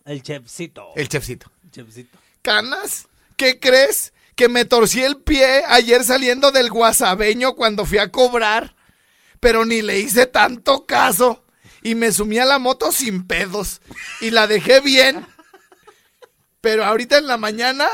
El 0.04 0.22
chefcito. 0.22 0.88
El 0.96 1.08
chefcito. 1.08 1.50
chefcito. 1.70 2.16
Canas, 2.42 3.08
¿qué 3.36 3.58
crees? 3.60 4.12
Que 4.34 4.48
me 4.48 4.64
torcí 4.64 5.02
el 5.02 5.16
pie 5.18 5.62
ayer 5.68 6.02
saliendo 6.04 6.50
del 6.52 6.70
guasabeño 6.70 7.54
cuando 7.54 7.84
fui 7.84 7.98
a 7.98 8.08
cobrar, 8.10 8.74
pero 9.42 9.64
ni 9.64 9.82
le 9.82 9.98
hice 9.98 10.26
tanto 10.26 10.86
caso 10.86 11.44
y 11.82 11.96
me 11.96 12.12
sumí 12.12 12.38
a 12.38 12.44
la 12.44 12.60
moto 12.60 12.92
sin 12.92 13.26
pedos 13.26 13.80
y 14.20 14.30
la 14.30 14.46
dejé 14.46 14.80
bien. 14.80 15.26
Pero 16.60 16.84
ahorita 16.84 17.18
en 17.18 17.26
la 17.26 17.38
mañana 17.38 17.88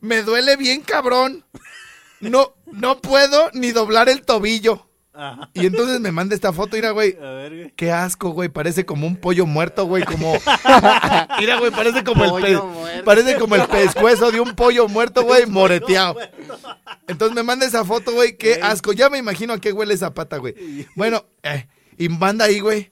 me 0.00 0.22
duele 0.22 0.56
bien 0.56 0.82
cabrón. 0.82 1.46
No, 2.20 2.54
no 2.66 3.00
puedo 3.00 3.50
ni 3.54 3.72
doblar 3.72 4.10
el 4.10 4.26
tobillo. 4.26 4.87
Ajá. 5.20 5.50
Y 5.52 5.66
entonces 5.66 5.98
me 6.00 6.12
manda 6.12 6.34
esta 6.34 6.52
foto, 6.52 6.76
mira, 6.76 6.92
güey. 6.92 7.16
A 7.20 7.30
ver, 7.30 7.56
güey. 7.56 7.72
Qué 7.74 7.90
asco, 7.90 8.30
güey. 8.30 8.48
Parece 8.48 8.86
como 8.86 9.04
un 9.06 9.16
pollo 9.16 9.46
muerto, 9.46 9.84
güey. 9.84 10.04
Como. 10.04 10.32
Mira, 11.40 11.58
güey, 11.58 11.70
parece 11.72 12.04
como 12.04 12.24
el 12.24 12.30
Pollo 12.30 12.62
pe- 12.62 12.78
muerto. 12.78 13.04
Parece 13.04 13.36
como 13.36 13.56
el 13.56 13.66
pescuezo 13.66 14.30
de 14.30 14.40
un 14.40 14.54
pollo 14.54 14.86
muerto, 14.88 15.24
güey, 15.24 15.46
moreteado. 15.46 16.16
Entonces 17.08 17.34
me 17.34 17.42
manda 17.42 17.66
esa 17.66 17.84
foto, 17.84 18.12
güey. 18.12 18.36
Qué 18.36 18.60
asco. 18.62 18.92
Ya 18.92 19.10
me 19.10 19.18
imagino 19.18 19.52
a 19.54 19.60
qué 19.60 19.72
huele 19.72 19.94
esa 19.94 20.14
pata, 20.14 20.36
güey. 20.36 20.86
Bueno, 20.94 21.24
eh, 21.42 21.66
y 21.96 22.08
manda 22.08 22.44
ahí, 22.44 22.60
güey. 22.60 22.90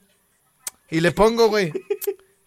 Y 0.89 0.99
le 0.99 1.11
pongo, 1.13 1.47
güey. 1.49 1.71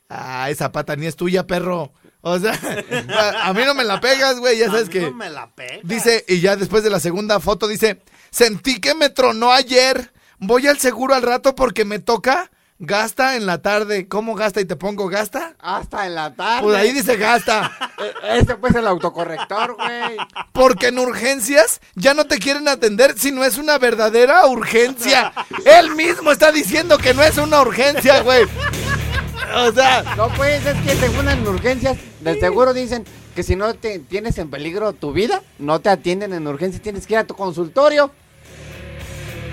Ah, 0.09 0.51
esa 0.51 0.73
pata 0.73 0.97
ni 0.97 1.07
es 1.07 1.17
tuya, 1.17 1.47
perro. 1.47 1.93
O 2.23 2.39
sea, 2.39 2.53
a, 2.53 3.47
a 3.49 3.55
mí 3.55 3.63
no 3.65 3.75
me 3.75 3.85
la 3.85 4.01
pegas, 4.01 4.39
güey. 4.41 4.59
Ya 4.59 4.67
sabes 4.67 4.83
A 4.85 4.87
mí 4.87 4.93
que. 4.93 5.01
no 5.03 5.13
me 5.13 5.31
la 5.31 5.55
pega. 5.55 5.81
Dice, 5.85 6.25
y 6.29 6.41
ya 6.41 6.57
después 6.57 6.83
de 6.83 6.91
la 6.91 7.01
segunda 7.01 7.41
foto 7.41 7.67
dice, 7.69 8.03
sentí 8.31 8.81
que 8.81 8.95
me 8.95 9.11
tronó 9.11 9.53
ayer, 9.53 10.13
voy 10.39 10.67
al 10.67 10.79
seguro 10.79 11.15
al 11.15 11.23
rato 11.23 11.55
porque 11.55 11.85
me 11.85 11.99
toca, 11.99 12.51
gasta 12.79 13.37
en 13.37 13.45
la 13.47 13.61
tarde. 13.61 14.09
¿Cómo 14.09 14.35
gasta 14.35 14.61
y 14.61 14.65
te 14.65 14.75
pongo 14.77 15.09
gasta? 15.09 15.55
Hasta 15.59 16.07
en 16.07 16.15
la 16.15 16.35
tarde. 16.35 16.63
Pues 16.63 16.77
ahí 16.77 16.93
dice 16.93 17.17
gasta. 17.17 17.71
Eh, 18.01 18.39
Este 18.39 18.55
pues 18.57 18.75
el 18.75 18.87
autocorrector, 18.87 19.75
güey. 19.77 20.17
Porque 20.53 20.87
en 20.87 20.99
urgencias 20.99 21.83
ya 21.95 22.15
no 22.15 22.25
te 22.25 22.39
quieren 22.39 22.67
atender 22.67 23.19
si 23.19 23.31
no 23.31 23.45
es 23.45 23.59
una 23.59 23.77
verdadera 23.77 24.47
urgencia. 24.47 25.35
Él 25.67 25.95
mismo 25.95 26.33
está 26.33 26.51
diciendo 26.51 26.97
que 26.97 27.13
no 27.13 27.23
es 27.23 27.37
una 27.37 27.61
urgencia, 27.61 28.23
güey. 28.23 28.47
O 29.55 29.71
sea, 29.73 30.03
No, 30.17 30.29
pues 30.31 30.65
es 30.65 30.81
que 30.81 30.97
según 30.97 31.29
en 31.29 31.47
urgencias 31.47 31.99
del 32.21 32.41
seguro 32.41 32.73
dicen 32.73 33.05
que 33.41 33.45
si 33.45 33.57
no 33.57 33.73
te 33.73 34.01
tienes 34.01 34.37
en 34.37 34.51
peligro 34.51 34.93
tu 34.93 35.15
vida, 35.15 35.41
no 35.59 35.81
te 35.81 35.89
atienden 35.89 36.35
en 36.35 36.47
urgencias, 36.47 36.83
tienes 36.83 37.07
que 37.07 37.15
ir 37.15 37.21
a 37.21 37.27
tu 37.27 37.35
consultorio. 37.35 38.11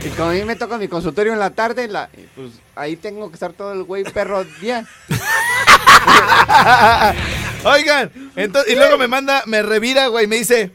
Y 0.04 0.10
como 0.10 0.32
a 0.32 0.34
mí 0.34 0.44
me 0.44 0.58
toca 0.58 0.78
mi 0.78 0.90
consultorio 0.90 1.32
en 1.32 1.40
la 1.40 1.52
tarde, 1.52 1.88
la, 1.88 2.10
pues 2.36 2.52
ahí 2.76 2.98
tengo 2.98 3.30
que 3.30 3.36
estar 3.36 3.54
todo 3.54 3.72
el 3.72 3.84
güey 3.84 4.04
perro 4.04 4.44
día. 4.60 4.86
Oigan, 7.64 8.12
entonces, 8.36 8.74
y 8.74 8.76
luego 8.76 8.98
me 8.98 9.08
manda, 9.08 9.44
me 9.46 9.62
revira, 9.62 10.08
güey, 10.08 10.28
me 10.28 10.36
dice, 10.36 10.74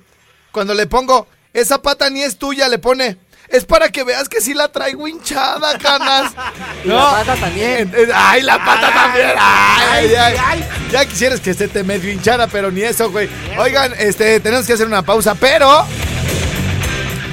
cuando 0.51 0.73
le 0.73 0.87
pongo, 0.87 1.27
esa 1.53 1.83
pata 1.83 2.09
ni 2.09 2.23
es 2.23 2.39
tuya, 2.39 2.67
le 2.69 2.79
pone, 2.79 3.19
es 3.51 3.67
para 3.67 3.91
que 3.91 4.05
veas 4.05 4.31
que 4.31 4.41
sí 4.41 4.55
la 4.55 4.73
traigo 4.73 5.07
hinchada, 5.07 5.77
canas. 5.77 6.33
Y 6.83 6.89
la 6.89 7.11
pata 7.11 7.37
también. 7.37 7.93
Ay, 8.15 8.41
la 8.41 8.65
pata 8.65 8.91
también. 8.91 9.33
Ay, 9.37 10.15
ay, 10.15 10.65
Ya 10.93 11.07
quisieras 11.07 11.41
que 11.41 11.55
te 11.55 11.85
medio 11.85 12.13
hinchara, 12.13 12.49
pero 12.49 12.71
ni 12.71 12.83
eso, 12.83 13.11
güey. 13.11 13.27
Oigan, 13.59 13.95
este, 13.99 14.41
tenemos 14.41 14.67
que 14.67 14.75
hacer 14.75 14.87
una 14.87 15.01
pausa, 15.01 15.35
pero... 15.35 15.87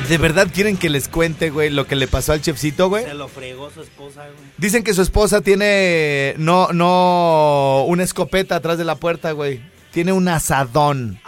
¿De 0.07 0.17
verdad 0.17 0.47
quieren 0.51 0.77
que 0.77 0.89
les 0.89 1.09
cuente, 1.09 1.49
güey, 1.49 1.69
lo 1.69 1.85
que 1.85 1.97
le 1.97 2.07
pasó 2.07 2.31
al 2.31 2.41
chefcito, 2.41 2.87
güey? 2.87 3.03
Se 3.03 3.13
lo 3.15 3.27
fregó 3.27 3.69
su 3.69 3.81
esposa, 3.81 4.21
güey. 4.21 4.49
Dicen 4.57 4.81
que 4.81 4.93
su 4.93 5.01
esposa 5.01 5.41
tiene 5.41 6.35
no 6.37 6.69
no 6.71 7.83
una 7.85 8.03
escopeta 8.03 8.55
atrás 8.55 8.77
de 8.77 8.85
la 8.85 8.95
puerta, 8.95 9.33
güey. 9.33 9.61
Tiene 9.91 10.13
un 10.13 10.29
asadón. 10.29 11.19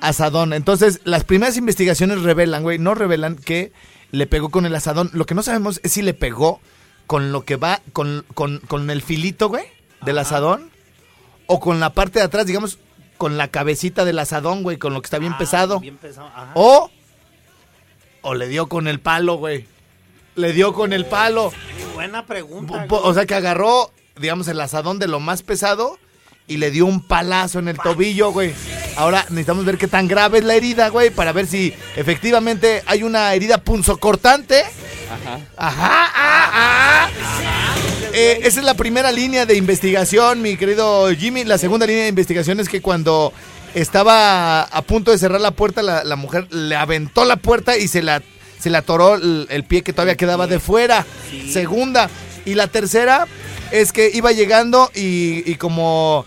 Asadón. 0.00 0.54
Entonces, 0.54 1.02
las 1.04 1.24
primeras 1.24 1.58
investigaciones 1.58 2.22
revelan, 2.22 2.62
güey, 2.62 2.78
no 2.78 2.94
revelan 2.94 3.36
que 3.36 3.72
le 4.10 4.26
pegó 4.26 4.48
con 4.48 4.64
el 4.64 4.74
asadón. 4.74 5.10
Lo 5.12 5.26
que 5.26 5.34
no 5.34 5.42
sabemos 5.42 5.80
es 5.82 5.92
si 5.92 6.00
le 6.00 6.14
pegó 6.14 6.62
con 7.06 7.30
lo 7.30 7.44
que 7.44 7.56
va 7.56 7.82
con, 7.92 8.24
con, 8.32 8.60
con 8.60 8.88
el 8.88 9.02
filito, 9.02 9.50
güey, 9.50 9.64
del 10.00 10.16
asadón 10.16 10.72
o 11.46 11.60
con 11.60 11.80
la 11.80 11.90
parte 11.90 12.18
de 12.18 12.24
atrás, 12.24 12.46
digamos, 12.46 12.78
con 13.18 13.36
la 13.36 13.48
cabecita 13.48 14.04
del 14.04 14.18
asadón, 14.18 14.62
güey, 14.62 14.76
con 14.76 14.92
lo 14.94 15.00
que 15.00 15.06
está 15.06 15.18
bien 15.18 15.34
Ah, 15.34 15.38
pesado. 15.38 15.80
Bien 15.80 15.96
pesado, 15.96 16.26
ajá. 16.28 16.50
O 16.54 16.90
o 18.22 18.34
le 18.34 18.48
dio 18.48 18.68
con 18.68 18.88
el 18.88 19.00
palo, 19.00 19.36
güey. 19.36 19.66
Le 20.34 20.52
dio 20.52 20.72
con 20.72 20.92
el 20.92 21.04
palo. 21.06 21.52
Buena 21.94 22.24
pregunta. 22.26 22.86
Po- 22.88 23.00
O 23.02 23.12
sea, 23.14 23.26
que 23.26 23.34
agarró, 23.34 23.92
digamos, 24.18 24.48
el 24.48 24.60
asadón 24.60 24.98
de 24.98 25.06
lo 25.06 25.20
más 25.20 25.42
pesado 25.42 25.98
y 26.46 26.56
le 26.56 26.70
dio 26.70 26.86
un 26.86 27.06
palazo 27.06 27.58
en 27.58 27.68
el 27.68 27.78
tobillo, 27.78 28.32
güey. 28.32 28.52
Ahora 28.96 29.22
necesitamos 29.28 29.64
ver 29.64 29.76
qué 29.78 29.88
tan 29.88 30.08
grave 30.08 30.38
es 30.38 30.44
la 30.44 30.54
herida, 30.54 30.88
güey, 30.88 31.10
para 31.10 31.32
ver 31.32 31.46
si 31.46 31.74
efectivamente 31.96 32.82
hay 32.86 33.02
una 33.02 33.32
herida 33.34 33.58
punzocortante. 33.58 34.62
Ajá. 35.10 35.40
Ajá, 35.56 36.10
ah, 36.14 36.50
ah. 36.54 37.63
Eh, 38.16 38.46
esa 38.46 38.60
es 38.60 38.66
la 38.66 38.74
primera 38.74 39.10
línea 39.10 39.44
de 39.44 39.56
investigación, 39.56 40.40
mi 40.40 40.56
querido 40.56 41.10
Jimmy. 41.10 41.42
La 41.42 41.58
segunda 41.58 41.84
línea 41.84 42.04
de 42.04 42.10
investigación 42.10 42.60
es 42.60 42.68
que 42.68 42.80
cuando 42.80 43.32
estaba 43.74 44.62
a 44.62 44.82
punto 44.82 45.10
de 45.10 45.18
cerrar 45.18 45.40
la 45.40 45.50
puerta, 45.50 45.82
la, 45.82 46.04
la 46.04 46.14
mujer 46.14 46.46
le 46.54 46.76
aventó 46.76 47.24
la 47.24 47.34
puerta 47.36 47.76
y 47.76 47.88
se 47.88 48.02
la, 48.02 48.22
se 48.60 48.70
le 48.70 48.78
atoró 48.78 49.16
el, 49.16 49.48
el 49.50 49.64
pie 49.64 49.82
que 49.82 49.92
todavía 49.92 50.16
quedaba 50.16 50.46
de 50.46 50.60
fuera. 50.60 51.04
Segunda. 51.50 52.08
Y 52.44 52.54
la 52.54 52.68
tercera 52.68 53.26
es 53.72 53.92
que 53.92 54.12
iba 54.14 54.30
llegando 54.30 54.92
y, 54.94 55.50
y 55.50 55.56
como 55.56 56.24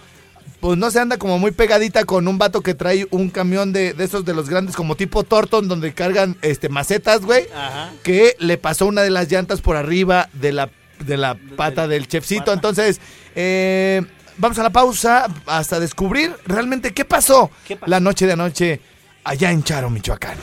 pues 0.60 0.78
no 0.78 0.89
se 0.89 1.00
anda 1.00 1.17
como 1.17 1.38
muy 1.38 1.52
pegadita 1.52 2.04
con 2.04 2.28
un 2.28 2.39
vato 2.39 2.62
que 2.62 2.73
trae 2.73 3.08
un 3.12 3.30
camión 3.30 3.71
de, 3.71 3.93
de 3.93 4.04
esos 4.04 4.26
de 4.26 4.34
los 4.34 4.50
grandes 4.50 4.76
como 4.76 4.95
tipo 4.95 5.23
Torton 5.23 5.67
donde 5.67 5.93
cargan 5.93 6.36
este 6.41 6.67
macetas, 6.67 7.21
güey. 7.21 7.45
Ajá. 7.56 7.93
Que 8.04 8.36
le 8.39 8.58
pasó 8.58 8.88
una 8.88 9.04
de 9.04 9.12
las 9.12 9.32
llantas 9.32 9.62
por 9.62 9.78
arriba 9.78 10.30
de 10.34 10.52
la, 10.52 10.69
de 11.00 11.18
la 11.18 11.36
pata 11.56 11.88
del 11.88 12.08
chefcito. 12.08 12.52
Entonces, 12.54 13.00
eh, 13.36 14.02
vamos 14.38 14.58
a 14.60 14.64
la 14.64 14.70
pausa 14.72 15.28
hasta 15.46 15.80
descubrir 15.80 16.34
realmente 16.46 16.94
qué 16.94 17.06
pasó, 17.06 17.52
¿Qué 17.68 17.76
pasó? 17.76 17.90
la 17.90 18.00
noche 18.00 18.26
de 18.26 18.34
anoche 18.34 18.82
allá 19.24 19.52
en 19.52 19.64
Charo, 19.64 19.90
Michoacán. 19.90 20.38